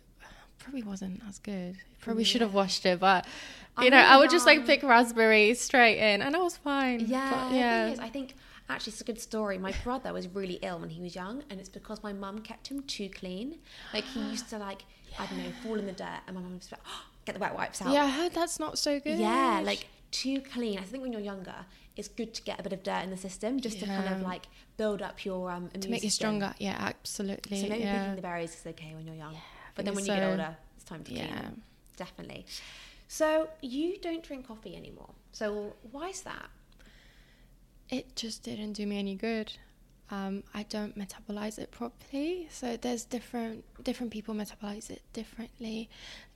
[0.59, 1.77] probably wasn't as good.
[2.01, 3.25] Probably should have washed it, but
[3.79, 6.99] you I know, I would just like pick raspberries straight in, and I was fine.
[6.99, 7.95] Yeah, But, yeah.
[7.99, 8.35] I think
[8.69, 9.57] actually it's a good story.
[9.57, 12.67] My brother was really ill when he was young, and it's because my mum kept
[12.67, 13.59] him too clean.
[13.93, 14.83] Like he used to like
[15.19, 17.39] I don't know fall in the dirt, and my mum was like, oh, get the
[17.39, 17.91] wet wipes out.
[17.93, 19.17] yeah, I heard that's not so good.
[19.17, 20.79] Yeah, like too clean.
[20.79, 21.55] I think when you're younger,
[21.95, 24.21] it's good to get a bit of dirt in the system just to kind of
[24.21, 26.39] like build up your um to make you system.
[26.39, 26.55] stronger.
[26.59, 27.61] Yeah, absolutely.
[27.61, 27.99] So maybe yeah.
[27.99, 29.35] picking the berries is okay when you're young,
[29.75, 31.25] but then when it's you get older, it's time to clean.
[31.25, 31.41] yeah.
[31.41, 31.61] them.
[31.95, 32.45] Definitely.
[33.07, 35.09] So you don't drink coffee anymore.
[35.31, 36.49] So why is that?
[37.89, 39.53] It just didn't do me any good.
[40.09, 45.89] Um, I don't metabolize it properly, so there's different different people metabolize it differently.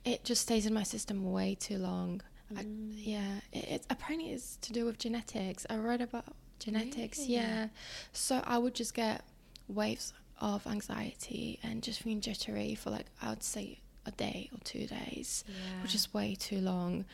[0.04, 2.20] It just stays in my system way too long.
[2.54, 5.64] I, yeah, it, it's apparently it's to do with genetics.
[5.70, 6.26] I read about
[6.58, 7.20] genetics.
[7.20, 7.34] Really?
[7.34, 7.68] Yeah,
[8.12, 9.24] so I would just get
[9.68, 14.58] waves of anxiety and just feeling jittery for like I would say a day or
[14.64, 15.44] two days
[15.82, 17.04] which is way too long.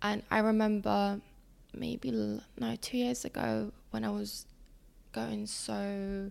[0.00, 1.20] And I remember
[1.74, 4.44] maybe no two years ago when I was
[5.12, 6.30] going so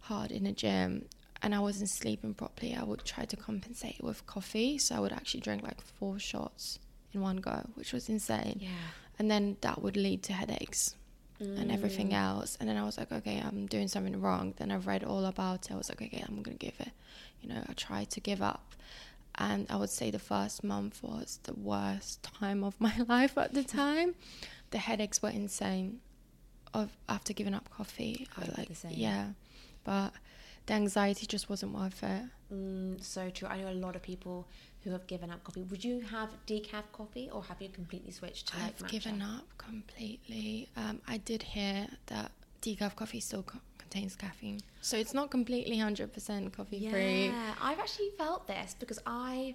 [0.00, 1.06] hard in the gym
[1.40, 4.76] and I wasn't sleeping properly, I would try to compensate with coffee.
[4.76, 6.78] So I would actually drink like four shots
[7.14, 8.58] in one go, which was insane.
[8.60, 8.68] Yeah.
[9.18, 10.94] And then that would lead to headaches
[11.40, 12.22] and everything Mm.
[12.28, 12.50] else.
[12.60, 14.52] And then I was like, okay, I'm doing something wrong.
[14.58, 15.72] Then I read all about it.
[15.72, 16.92] I was like, okay, I'm gonna give it.
[17.40, 18.74] You know, I tried to give up.
[19.36, 23.54] And I would say the first month was the worst time of my life at
[23.54, 24.14] the time.
[24.70, 26.00] the headaches were insane.
[26.74, 28.92] Of after giving up coffee, I did like the same.
[28.94, 29.26] yeah,
[29.84, 30.12] but
[30.66, 32.22] the anxiety just wasn't worth it.
[32.52, 33.48] Mm, so true.
[33.48, 34.46] I know a lot of people
[34.84, 35.62] who have given up coffee.
[35.62, 40.68] Would you have decaf coffee or have you completely switched to I've given up completely.
[40.76, 42.32] Um, I did hear that
[42.62, 47.26] decaf coffee still co- contains caffeine, so it's not completely hundred percent coffee free.
[47.26, 49.54] Yeah, I've actually felt this because I,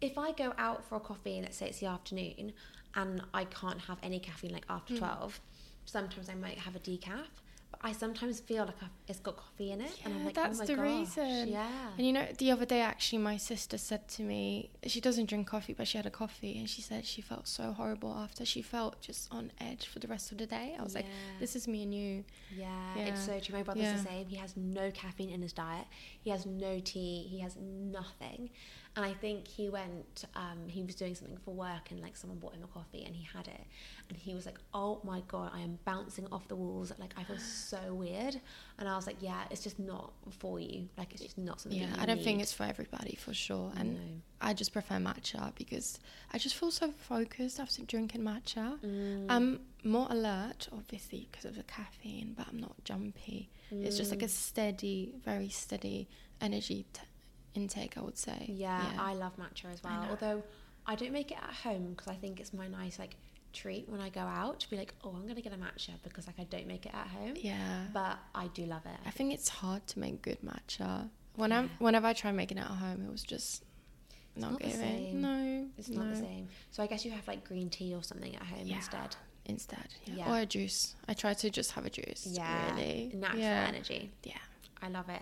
[0.00, 2.52] if I go out for a coffee and let's say it's the afternoon,
[2.94, 5.40] and I can't have any caffeine like after twelve,
[5.84, 7.26] sometimes I might have a decaf.
[7.70, 10.58] But I sometimes feel like I've, it's got coffee in it, and I'm like, that's
[10.58, 11.48] oh my the gosh, reason.
[11.48, 11.66] Yeah.
[11.96, 15.46] And you know, the other day actually, my sister said to me, she doesn't drink
[15.46, 18.44] coffee, but she had a coffee, and she said she felt so horrible after.
[18.44, 20.76] She felt just on edge for the rest of the day.
[20.78, 21.06] I was like,
[21.40, 22.24] this is me and you.
[22.54, 23.02] Yeah, Yeah.
[23.04, 23.56] it's so true.
[23.56, 24.26] My brother's the same.
[24.26, 25.86] He has no caffeine in his diet.
[26.20, 27.26] He has no tea.
[27.30, 28.50] He has nothing.
[28.94, 30.26] And I think he went.
[30.36, 33.16] Um, he was doing something for work, and like someone bought him a coffee, and
[33.16, 33.64] he had it,
[34.10, 36.92] and he was like, "Oh my god, I am bouncing off the walls.
[36.98, 37.38] Like I feel
[37.72, 38.38] so weird."
[38.78, 40.88] And I was like, "Yeah, it's just not for you.
[40.98, 43.72] Like it's just not something." Yeah, I don't think it's for everybody for sure.
[43.78, 44.00] And No.
[44.42, 45.98] I just prefer matcha because
[46.30, 48.78] I just feel so focused after drinking matcha.
[48.84, 49.26] Mm.
[49.30, 53.48] I'm more alert, obviously, because of the caffeine, but I'm not jumpy.
[53.70, 54.16] It's just Mm.
[54.16, 56.08] like a steady, very steady
[56.42, 57.00] energy t-
[57.54, 58.46] intake, I would say.
[58.48, 60.02] Yeah, I love matcha as well.
[60.02, 60.08] know.
[60.10, 60.42] Although
[60.86, 63.16] I don't make it at home because I think it's my nice like
[63.52, 66.26] treat when I go out to be like, oh, I'm gonna get a matcha because
[66.26, 67.34] like I don't make it at home.
[67.36, 67.84] yeah.
[67.92, 68.98] But I do love it.
[69.06, 71.08] I think it's hard to make good matcha.
[71.36, 71.60] When Yeah.
[71.60, 73.64] I'm, whenever I try making it at home, it was just
[74.36, 74.80] not, not the giving.
[74.80, 75.20] same.
[75.20, 76.48] No, it's not the same.
[76.70, 78.76] So I guess you have like green tea or something at home Yeah.
[78.76, 79.16] instead.
[79.44, 80.14] Instead, yeah.
[80.18, 80.32] Yeah.
[80.32, 80.94] or a juice.
[81.08, 82.28] I try to just have a juice.
[82.30, 83.10] Yeah, really.
[83.14, 83.64] natural yeah.
[83.68, 84.10] energy.
[84.24, 84.38] Yeah.
[84.80, 85.20] I love it.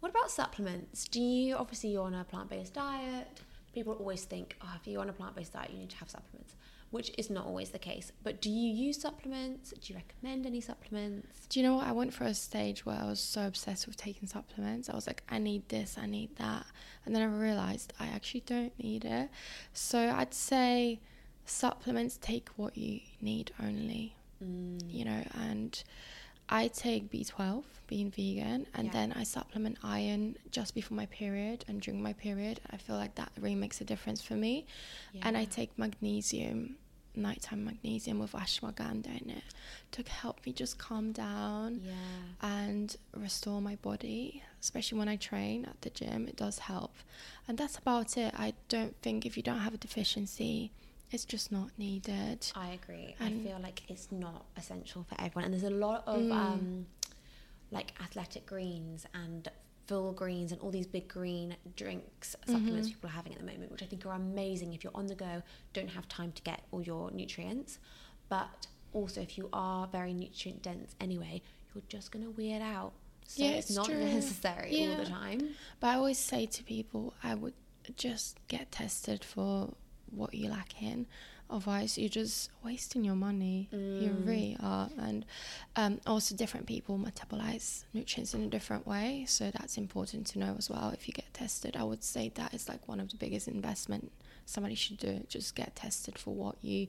[0.00, 1.04] What about supplements?
[1.08, 3.26] Do you obviously you're on a plant-based diet?
[3.74, 6.54] People always think, oh, if you're on a plant-based diet, you need to have supplements,
[6.90, 8.12] which is not always the case.
[8.22, 9.70] But do you use supplements?
[9.70, 11.46] Do you recommend any supplements?
[11.48, 11.86] Do you know what?
[11.86, 14.88] I went through a stage where I was so obsessed with taking supplements.
[14.88, 16.66] I was like, I need this, I need that.
[17.04, 19.28] And then I realized I actually don't need it.
[19.72, 21.00] So I'd say
[21.44, 24.82] supplements take what you need only, Mm.
[24.92, 25.82] you know, and
[26.48, 28.92] I take B12 being vegan and Yeah.
[28.92, 32.60] then I supplement iron just before my period and during my period.
[32.70, 34.66] I feel like that really makes a difference for me.
[35.22, 36.76] And I take magnesium,
[37.14, 39.44] nighttime magnesium with ashwagandha in it
[39.92, 41.92] to help me just calm down Yeah.
[42.42, 46.28] and restore my body, especially when I train at the gym.
[46.28, 46.94] It does help.
[47.48, 48.34] And that's about it.
[48.36, 50.72] I don't think if you don't have a deficiency,
[51.10, 52.46] it's just not needed.
[52.54, 53.14] I agree.
[53.20, 56.32] And- I feel like it's not essential for everyone, and there's a lot of Mm.
[56.32, 56.86] um,
[57.70, 59.48] like athletic greens and
[59.86, 62.92] full greens and all these big green drinks supplements Mhm.
[62.92, 65.14] people are having at the moment, which I think are amazing if you're on the
[65.14, 65.42] go,
[65.72, 67.78] don't have time to get all your nutrients,
[68.28, 71.40] but also if you are very nutrient dense anyway,
[71.72, 72.94] you're just gonna weird out.
[73.28, 73.98] So Yeah, it's, it's not true.
[73.98, 75.54] necessary all the time.
[75.80, 77.54] But I always say to people, I would
[77.96, 79.74] just get tested for
[80.10, 81.06] what you lack in.
[81.48, 83.68] Otherwise, you're just wasting your money.
[83.70, 84.26] You Mm.
[84.26, 84.90] really are.
[84.98, 85.24] And
[85.76, 89.24] um, also, different people metabolize nutrients in a different way.
[89.28, 90.90] So, that's important to know as well.
[90.90, 94.10] If you get tested, I would say that is like one of the biggest investment
[94.44, 95.24] somebody should do.
[95.28, 96.88] Just get tested for what you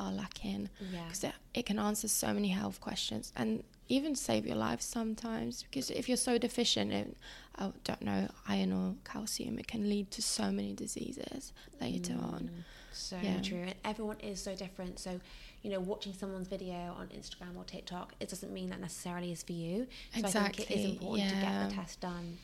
[0.00, 1.04] are lacking Yeah.
[1.06, 5.62] because it, it can answer so many health questions and even save your life sometimes
[5.64, 7.14] because if you're so deficient in
[7.56, 12.50] i don't know iron or calcium it can lead to so many diseases later on
[12.54, 12.64] Mm,
[12.94, 13.40] So Yeah.
[13.40, 13.62] true.
[13.62, 14.98] And everyone is so different.
[14.98, 15.18] So,
[15.62, 19.42] you know, watching someone's video on Instagram or TikTok, it doesn't mean that necessarily is
[19.42, 19.86] for you.
[20.14, 22.38] So I think it is Exactly, important to get the test done.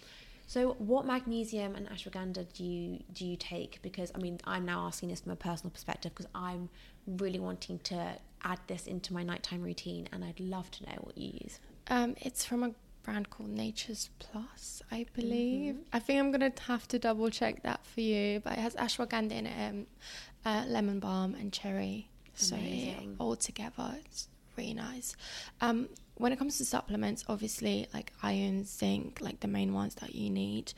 [0.48, 3.80] So, what magnesium and ashwagandha do you do you take?
[3.82, 6.70] Because I mean, I'm now asking this from a personal perspective because I'm
[7.06, 7.98] really wanting to
[8.42, 11.60] add this into my nighttime routine, and I'd love to know what you use.
[11.90, 12.70] um, it's from a
[13.02, 15.84] brand called nature's plus i believe Mhm.
[15.94, 19.32] i think i'm gonna have to double check that for you but it has ashwagandha
[19.40, 19.86] in it um,
[20.44, 25.16] uh, lemon balm and cherry so it, all together it's really nice
[25.62, 30.14] um, when it comes to supplements obviously like iron zinc like the main ones that
[30.14, 30.72] you need.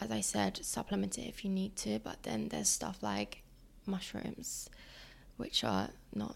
[0.00, 3.42] As i said supplement it if you need to but then there's stuff like
[3.86, 4.68] mushrooms
[5.36, 6.34] which are not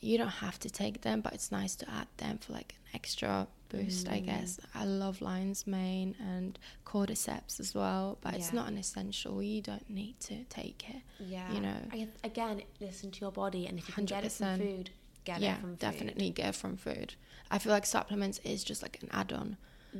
[0.00, 2.90] you don't have to take them but it's nice to add them for like an
[2.94, 4.26] extra boost i Mm.
[4.26, 4.60] guess.
[4.74, 9.42] I love lion's mane and cordyceps as well but it's not an essential.
[9.42, 11.80] You don't need to take it Yeah, You know.
[11.92, 14.90] I again, listen to your body, and if you can get it from food,
[15.28, 15.78] get yeah it from food.
[15.88, 17.08] definitely get it from food
[17.54, 19.48] i feel like supplements is just like an add-on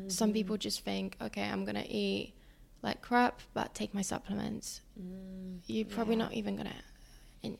[0.08, 0.34] some Mhm.
[0.38, 2.26] people just think okay i'm gonna eat
[2.86, 4.66] like crap but take my supplements
[5.00, 6.24] Mm, you're probably yeah.
[6.24, 6.80] not even gonna
[7.42, 7.52] in,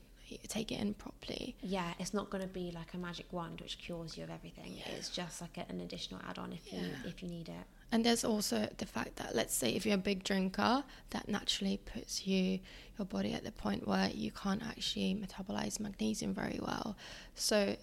[0.57, 3.77] take it in properly Yeah, it's not going to be like a magic wand which
[3.85, 4.71] cures you of everything.
[4.79, 4.95] Yeah.
[4.97, 7.67] It's just like a, an additional add-on if you if you need it.
[7.91, 11.79] And there's also the fact that, let's say, if you're a big drinker, that naturally
[11.79, 12.61] puts you
[12.99, 16.97] your body at the point where you can't actually metabolize magnesium very well.
[17.35, 17.77] So,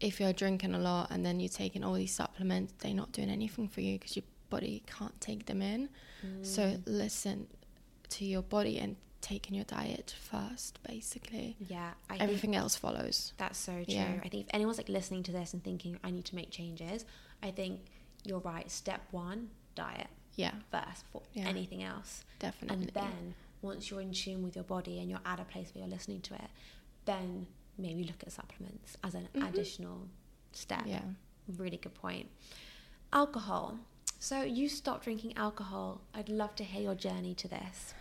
[0.00, 3.30] if you're drinking a lot and then you're taking all these supplements, they're not doing
[3.30, 5.88] anything for you because your body can't take them in.
[6.42, 6.82] So, Mm.
[6.86, 7.46] listen
[8.10, 11.56] to your body and take in your diet first, basically.
[11.68, 13.32] yeah, I Everything else follows.
[13.38, 13.84] that's so true.
[13.94, 14.20] Yeah.
[14.24, 17.04] I think if anyone's like listening to this and thinking I need to make changes,
[17.42, 17.80] I think
[18.24, 18.70] you're right.
[18.70, 21.46] Step one, diet Yeah, first for Yeah.
[21.48, 22.84] anything else, definitely.
[22.84, 25.82] and then once you're in tune with your body and you're at a place where
[25.84, 26.50] you're listening to it,
[27.06, 29.48] then maybe look at supplements as an Mhm.
[29.48, 30.08] additional
[30.52, 30.82] step.
[30.86, 31.02] yeah.
[31.56, 32.28] Really good point.
[33.12, 33.78] Alcohol.
[34.20, 36.00] So you stopped drinking alcohol.
[36.12, 37.94] I'd love to hear your journey to this.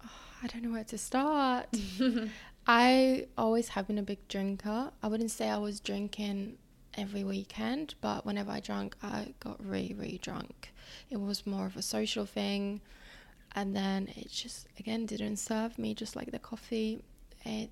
[0.42, 1.68] I don't know where to start.
[2.66, 4.92] I always have been a big drinker.
[5.02, 6.56] I wouldn't say I was drinking
[6.96, 10.72] every weekend, but whenever I drank, I got really, really drunk.
[11.10, 12.80] It was more of a social thing.
[13.56, 17.02] And then it just, again, didn't serve me, just like the coffee.
[17.44, 17.70] It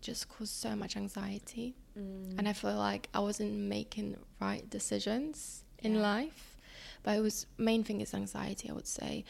[0.00, 1.76] just caused so much anxiety.
[1.98, 2.38] Mm.
[2.38, 6.00] And I feel like I wasn't making right decisions in Yeah.
[6.02, 6.56] life.
[7.02, 9.24] But it was, main thing is anxiety, I would say.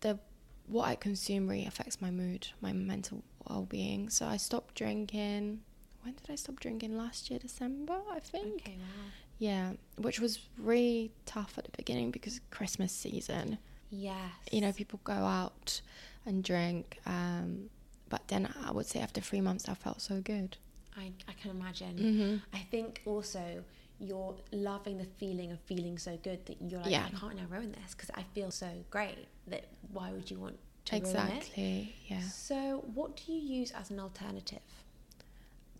[0.00, 0.18] The
[0.66, 4.08] what I consume really affects my mood, my mental well being.
[4.10, 5.60] So I stopped drinking.
[6.02, 6.96] When did I stop drinking?
[6.96, 8.62] Last year, December, I think.
[8.62, 9.10] okay, wow.
[9.38, 13.58] Yeah, which was really tough at the beginning because Christmas season.
[13.90, 14.16] Yes.
[14.50, 15.80] You know, people go out
[16.26, 16.98] and drink.
[17.06, 17.70] Um,
[18.08, 20.56] but then I would say after three months, I felt so good.
[20.96, 21.96] I, I can imagine.
[21.98, 22.56] Mm-hmm.
[22.56, 23.64] I think also
[23.98, 27.06] you're loving the feeling of feeling so good that you're like, Yeah.
[27.06, 30.58] I can't now ruin this because I feel so great that why would you want
[30.86, 31.08] to ruin it?
[31.08, 31.96] Exactly.
[32.08, 32.20] Yeah.
[32.20, 34.60] So, what do you use as an alternative?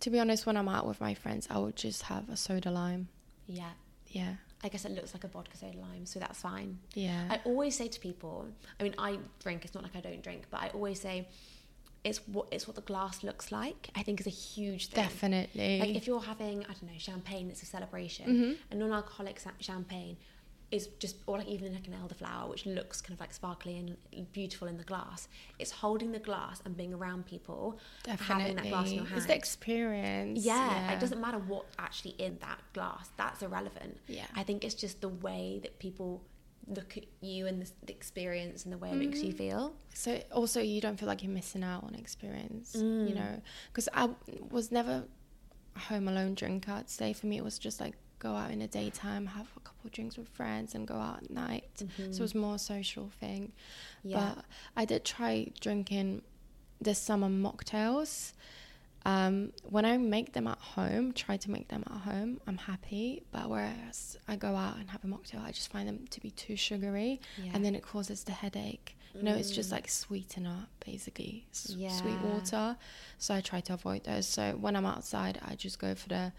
[0.03, 2.71] To be honest, when I'm out with my friends, I would just have a soda
[2.71, 3.09] lime.
[3.47, 3.71] Yeah,
[4.09, 4.35] Yeah.
[4.65, 6.79] I guess it looks like a vodka soda lime, so that's fine.
[6.95, 7.27] Yeah.
[7.31, 8.47] I always say to people,
[8.79, 9.65] I mean, I drink.
[9.65, 11.27] It's not like I don't drink, but I always say,
[12.05, 13.91] it's what it's what the glass looks like.
[13.97, 15.03] I think is a huge thing.
[15.05, 15.81] Definitely.
[15.81, 18.27] Like if you're having, I don't know, champagne, it's a celebration.
[18.27, 18.57] Mhm.
[18.73, 20.17] A non-alcoholic champagne
[20.73, 24.33] is just, or like even like an elderflower, which looks kind of like sparkly and
[24.33, 25.29] beautiful in the glass.
[25.59, 28.43] It's holding the glass and being around people, Definitely.
[28.43, 29.19] having that glass in your hand.
[29.19, 30.41] It's the experience.
[30.45, 33.11] yeah, it doesn't matter what actually in that glass.
[33.17, 33.99] That's irrelevant.
[34.09, 34.25] Yeah.
[34.35, 36.23] I think it's just the way that people
[36.69, 39.37] look at you and the, the experience and the way it makes you Mhm.
[39.39, 39.75] feel.
[39.93, 43.15] So also you don't feel like you're missing out on experience, you Mm.
[43.15, 44.11] know, because I
[44.51, 45.05] was never
[45.77, 46.73] a home alone drinker.
[46.73, 47.95] I'd say for me it was just like
[48.27, 51.19] go out in the daytime, have a couple of drinks with friends, and go out
[51.25, 51.65] at night.
[51.77, 53.53] So it was more a social thing.
[54.05, 54.35] Yeah.
[54.37, 54.45] But
[54.81, 55.33] I did try
[55.67, 56.23] drinking
[56.81, 58.33] the summer mocktails,
[59.05, 63.25] Um, when I make them at home, try to make them at home, I'm happy.
[63.33, 66.31] But whereas I go out and have a mocktail, I just find them to be
[66.31, 67.51] too sugary, Yeah.
[67.53, 68.89] and then it causes the headache.
[69.15, 69.73] You know, it's just Mm.
[69.73, 71.91] like sweetener, basically, s- Yeah.
[72.01, 72.67] sweet water.
[73.19, 74.27] So I try to avoid those.
[74.37, 76.33] So when I'm outside, I just go for the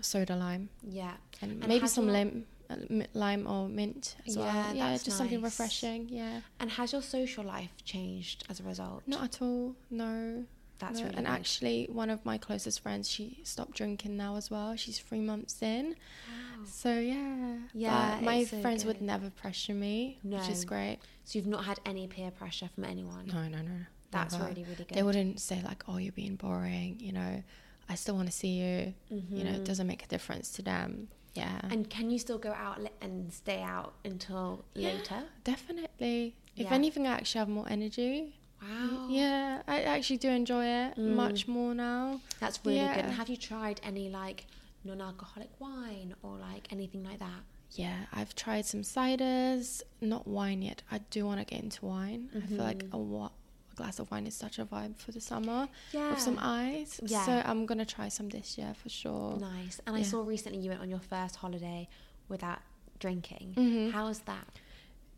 [0.00, 1.14] soda lime Yeah.
[1.40, 2.76] and, And maybe some your- lim, uh,
[3.14, 4.74] lime or mint as Yeah, well.
[4.76, 6.08] Yeah, that's just something refreshing.
[6.08, 9.02] Yeah, And has your social life changed as a result?
[9.06, 9.76] not at all.
[9.90, 10.44] No,
[10.78, 11.04] That's no.
[11.04, 11.32] really and good.
[11.32, 14.74] actually, one of my closest friends, she stopped drinking now as well.
[14.76, 15.90] She's three months in.
[15.90, 16.64] Wow.
[16.66, 20.38] So yeah, Yeah, But my so friends would never pressure me, no.
[20.38, 20.98] which is great.
[21.24, 23.26] So you've not had any peer pressure from anyone.
[23.26, 23.80] No, no, no.
[24.10, 24.46] That's never.
[24.48, 24.88] really really good.
[24.96, 27.42] They wouldn't say like, "Oh, you're being boring." You know,
[27.88, 28.94] I still want to see you.
[29.10, 31.08] You know, it doesn't make a difference to them.
[31.34, 34.90] Yeah, And can you still go out and stay out until Yeah.
[34.90, 35.24] later?
[35.42, 36.36] definitely.
[36.56, 36.74] If Yeah.
[36.74, 38.36] anything, I actually have more energy.
[38.62, 39.08] Wow.
[39.10, 41.16] Yeah, I actually do enjoy it Mm.
[41.16, 42.20] much more now.
[42.38, 43.04] That's really good.
[43.04, 44.46] And have you tried any like
[44.84, 47.42] non-alcoholic wine or like anything like that?
[47.72, 50.82] Yeah, I've tried some ciders, not wine yet.
[50.90, 52.30] I do want to get into wine.
[52.36, 52.92] I feel like Mhm.
[52.94, 53.28] a,
[53.74, 56.10] a glass of wine is such a vibe for the summer Yeah.
[56.10, 57.00] with some ice.
[57.04, 57.24] Yeah.
[57.26, 59.36] So I'm gonna try some this year for sure.
[59.38, 59.80] Nice.
[59.86, 61.88] And I saw recently you went on your first holiday
[62.28, 62.60] without
[63.00, 63.54] drinking.
[63.56, 63.92] Mhm.
[63.92, 64.46] How was that?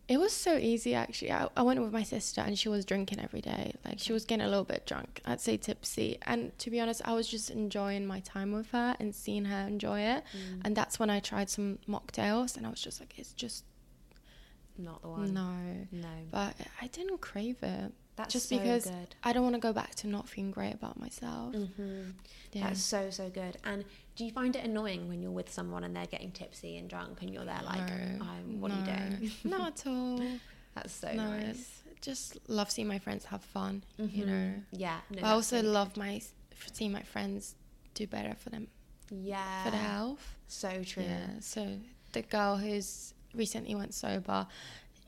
[0.08, 1.32] It was so easy actually.
[1.32, 3.74] I, I went with my sister and she was drinking every day.
[3.84, 5.20] Like she was getting a little bit drunk.
[5.24, 6.18] I'd say tipsy.
[6.22, 9.66] And to be honest, I was just enjoying my time with her and seeing her
[9.66, 10.22] enjoy it.
[10.36, 10.60] Mm.
[10.64, 13.64] And that's when I tried some mocktails and I was just like, it's just
[14.78, 15.34] Not the one.
[15.34, 15.86] no.
[15.90, 16.08] No.
[16.30, 17.92] But I didn't crave it.
[18.16, 19.14] That's just so because good.
[19.22, 21.54] I don't want to go back to not feeling great about myself.
[21.54, 22.10] hmm
[22.52, 22.68] Yeah.
[22.68, 23.58] That's so so good.
[23.64, 23.84] And
[24.16, 27.20] do you find it annoying when you're with someone and they're getting tipsy and drunk
[27.20, 28.96] and you're there like, No, I'm, what are you no.
[29.18, 29.30] doing?
[29.44, 30.40] Not at all.
[30.74, 31.82] That's so no, nice.
[32.00, 33.82] just love seeing my friends have fun.
[33.98, 34.26] You Mhm.
[34.26, 34.62] know.
[34.72, 35.00] Yeah.
[35.10, 36.20] No, but I also really love my
[36.72, 37.54] seeing my friends
[37.94, 38.68] do better for them
[39.10, 40.36] yeah for their health.
[40.48, 41.02] So true.
[41.04, 41.28] Yeah.
[41.40, 41.78] So
[42.12, 44.46] the girl who's recently went sober,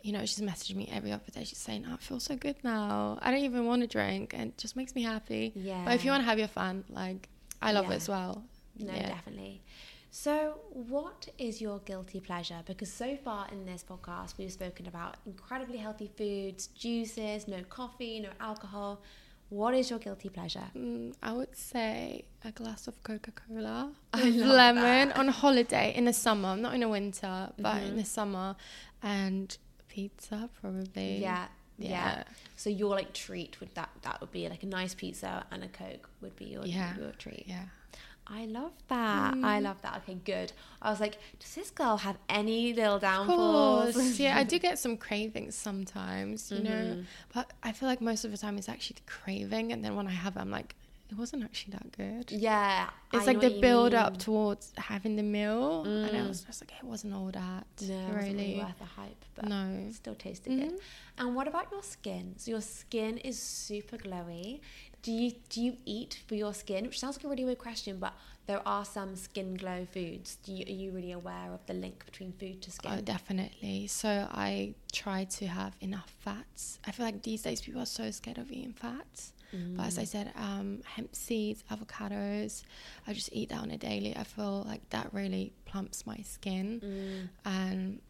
[0.03, 1.44] you know, she's messaging me every other day.
[1.44, 3.18] She's saying, "I feel so good now.
[3.20, 5.84] I don't even want to drink, and it just makes me happy." Yeah.
[5.84, 7.28] But if you want to have your fun, like
[7.61, 7.92] I love Yeah.
[7.92, 8.44] it as well.
[8.78, 9.09] No, yeah.
[9.09, 9.62] definitely.
[10.11, 12.62] So, what is your guilty pleasure?
[12.64, 18.20] Because so far in this podcast, we've spoken about incredibly healthy foods, juices, no coffee,
[18.20, 19.03] no alcohol.
[19.51, 20.64] What is your guilty pleasure?
[20.76, 25.16] Mm, I would say a glass of Coca Cola with lemon that.
[25.18, 27.96] on holiday in the summer, not in the winter, but in Mhm.
[27.96, 28.57] the summer,
[29.03, 29.57] and
[30.03, 31.18] pizza probably.
[31.28, 31.46] Yeah,
[31.78, 31.90] yeah.
[31.90, 32.24] Yeah.
[32.57, 35.68] So your like treat would that that would be like a nice pizza and a
[35.68, 36.96] coke would be your Yeah.
[36.96, 37.44] your treat.
[37.46, 37.66] Yeah.
[38.30, 39.32] I love that.
[39.53, 39.62] I Mm.
[39.68, 39.94] love that.
[40.03, 40.53] Okay, good.
[40.82, 43.94] I was like, does this girl have any little Of downfalls?
[43.94, 44.18] course.
[44.20, 47.07] yeah, I do get some cravings sometimes, you know, Mhm.
[47.34, 50.07] but I feel like most of the time it's actually the craving, and then when
[50.07, 50.74] I have it, I'm like,
[51.11, 52.31] it wasn't actually that good.
[52.31, 56.29] Yeah, It's I like the build up towards having the meal, and I Mm.
[56.29, 57.67] was just like, it wasn't all that.
[57.81, 58.57] No, it wasn't really really.
[58.57, 59.91] worth the hype, but No.
[59.93, 60.73] still tasted good.
[60.73, 60.79] Mhm.
[61.19, 62.35] And what about your skin?
[62.39, 64.61] So your skin is super glowy.
[65.03, 66.85] Do you do you eat for your skin?
[66.85, 68.15] Which sounds like a really weird question, but
[68.47, 70.37] there are some skin glow foods.
[70.43, 72.91] Do you, are you really aware of the link between food to skin?
[72.93, 73.87] Oh, definitely.
[73.87, 76.79] So I try to have enough fats.
[76.85, 79.33] I feel like these days people are so scared of eating fats.
[79.51, 80.09] But as I Mm.
[80.09, 82.62] said, um, hemp seeds, avocados,
[83.07, 84.14] I just eat that on a daily.
[84.16, 86.80] I feel like that really plumps my skin.
[86.84, 87.28] Mm.
[87.44, 88.01] And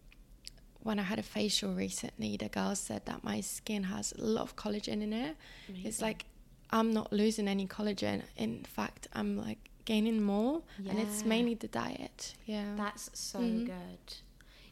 [0.82, 4.42] when I had a facial recently, the girl said that my skin has a lot
[4.42, 5.36] of collagen in it.
[5.84, 6.24] It's like
[6.70, 8.22] I'm not losing any collagen.
[8.36, 10.62] In fact, I'm like gaining more.
[10.88, 12.34] And it's mainly the diet.
[12.46, 12.74] Yeah.
[12.76, 13.64] That's so Mhm.
[13.64, 13.98] good.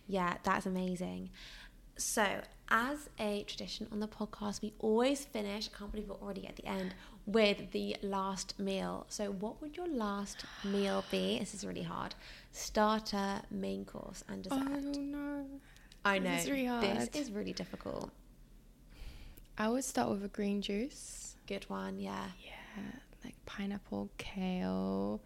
[0.09, 1.31] Yeah, that's amazing.
[1.97, 6.47] So, as a tradition on the podcast, we always finish, I can't believe we're already
[6.47, 6.95] at the end,
[7.25, 9.07] with the last meal.
[9.09, 11.39] So, what would your last meal be?
[11.39, 12.15] This is really hard.
[12.53, 14.59] Starter, main course, and dessert.
[14.61, 15.47] oh no.
[16.05, 16.31] I know.
[16.31, 16.83] this is really hard.
[16.85, 18.11] This is really difficult.
[19.59, 21.37] I would start with a green juice.
[21.47, 22.27] Good one, yeah.
[22.45, 22.83] Yeah,
[23.25, 25.23] like pineapple, kale,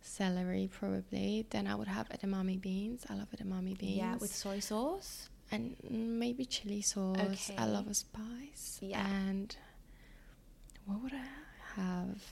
[0.00, 1.46] celery, probably.
[1.50, 3.04] Then I would have edamame beans.
[3.10, 3.96] I love edamame beans.
[3.96, 5.28] Yeah, with soy sauce.
[5.50, 7.16] And maybe chili sauce.
[7.18, 7.56] Okay.
[7.56, 8.78] I love a spice.
[8.82, 9.06] Yeah.
[9.06, 9.54] And
[10.86, 12.22] what would I have?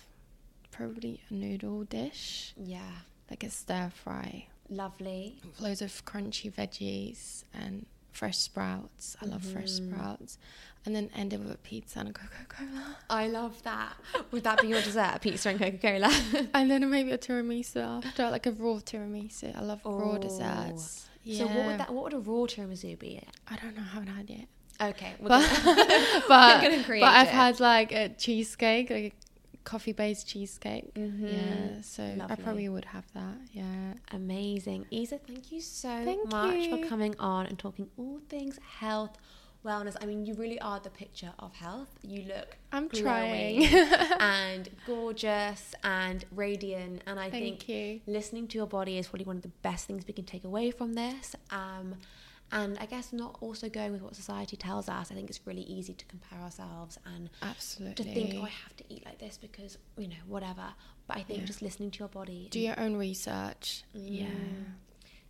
[0.70, 2.90] Probably a noodle dish, Yeah.
[3.30, 5.40] like a stir fry, Lovely.
[5.58, 9.16] loads of crunchy veggies and fresh sprouts.
[9.22, 9.90] I love fresh Mhm.
[9.92, 10.38] sprouts.
[10.84, 12.96] And then end it with a pizza and a Coca Cola.
[13.10, 13.96] I love that.
[14.30, 15.12] Would that be your dessert?
[15.16, 16.10] A pizza and Coca Cola?
[16.54, 19.56] And then maybe a tiramisu after, like a raw tiramisu.
[19.56, 20.78] I love raw Oh.
[21.26, 21.50] Desserts.
[21.50, 21.92] So, what would that?
[21.92, 23.20] What would a raw tiramisu be?
[23.48, 23.82] I don't know.
[23.82, 24.46] I haven't had yet.
[24.80, 25.74] Okay, we're But, gonna,
[26.28, 27.32] but, we're but I've it.
[27.34, 30.92] had like a cheesecake, like a coffee based cheesecake.
[30.94, 31.32] Mhm.
[31.32, 33.36] Yeah, so I probably would have that.
[33.52, 33.94] Yeah.
[34.12, 34.86] Amazing.
[34.90, 36.76] Iza, thank you so Thank much you.
[36.82, 39.16] for coming on and talking all things health,
[39.66, 39.96] wellness.
[40.00, 41.88] I mean, you really are the picture of health.
[42.02, 43.92] You look I'm glowing trying.
[44.20, 47.02] and gorgeous and radiant.
[47.06, 48.00] And I Thank think you.
[48.06, 50.70] listening to your body is probably one of the best things we can take away
[50.70, 51.34] from this.
[51.50, 51.96] Um,
[52.52, 55.10] and I guess not also going with what society tells us.
[55.10, 58.04] I think it's really easy to compare ourselves and Absolutely.
[58.04, 60.68] to think, oh, I have to eat like this because, you know, whatever.
[61.08, 61.46] But I think Yeah.
[61.46, 62.46] just listening to your body.
[62.50, 63.82] Do your own research.
[63.92, 64.26] Yeah.
[64.26, 64.64] Mm.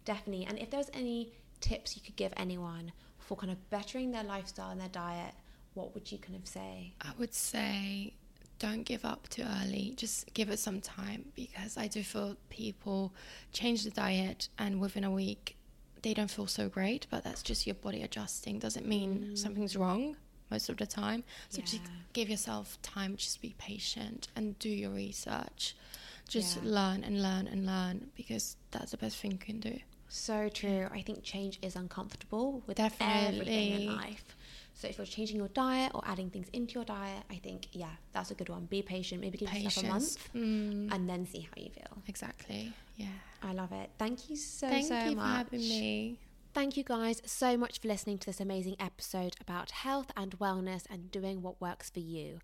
[0.04, 0.44] Definitely.
[0.46, 2.92] And if there's any tips you could give anyone
[3.26, 5.34] for kind of bettering their lifestyle and their diet,
[5.74, 6.94] what would you kind of say?
[7.00, 8.14] I would say
[8.58, 9.92] don't give up too early.
[9.96, 13.12] Just give it some time because I do feel people
[13.52, 15.56] change the diet and within a week
[16.02, 18.58] they don't feel so great, but that's just your body adjusting.
[18.58, 19.38] Doesn't mean mm.
[19.38, 20.16] something's wrong
[20.50, 21.24] most of the time.
[21.48, 21.80] So just
[22.12, 25.74] give yourself time, just be patient and do your research.
[26.28, 26.70] Just Yeah.
[26.70, 29.80] learn and learn and learn because that's the best thing you can do.
[30.16, 30.88] So true.
[30.90, 34.34] I think change is uncomfortable with everything in life.
[34.72, 37.90] So if you're changing your diet or adding things into your diet, I think yeah,
[38.12, 38.64] that's a good one.
[38.66, 39.20] Be patient.
[39.20, 42.02] Maybe give yourself a month Mm, and then see how you feel.
[42.08, 42.72] exactly.
[42.96, 43.06] Yeah.
[43.42, 43.90] I love it.
[43.98, 45.24] Thank you so Thank so you much.
[45.24, 46.18] for having me.
[46.54, 50.84] Thank you guys so much for listening to this amazing episode about health and wellness
[50.88, 52.38] and doing what works for you.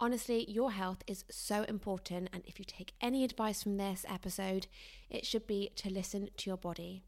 [0.00, 4.68] Honestly, your health is so important, and if you take any advice from this episode,
[5.10, 7.02] it should be to listen to your body.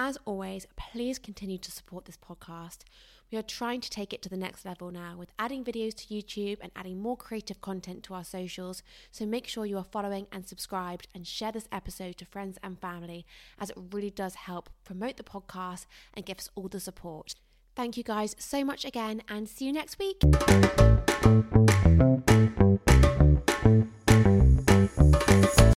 [0.00, 2.84] As always, please continue to support this podcast.
[3.32, 6.14] We are trying to take it to the next level now with adding videos to
[6.14, 8.84] YouTube and adding more creative content to our socials.
[9.10, 12.78] So make sure you are following and subscribed and share this episode to friends and
[12.78, 13.26] family
[13.58, 17.34] as it really does help promote the podcast and give us all the support.
[17.74, 20.22] Thank you guys so much again and see you next week.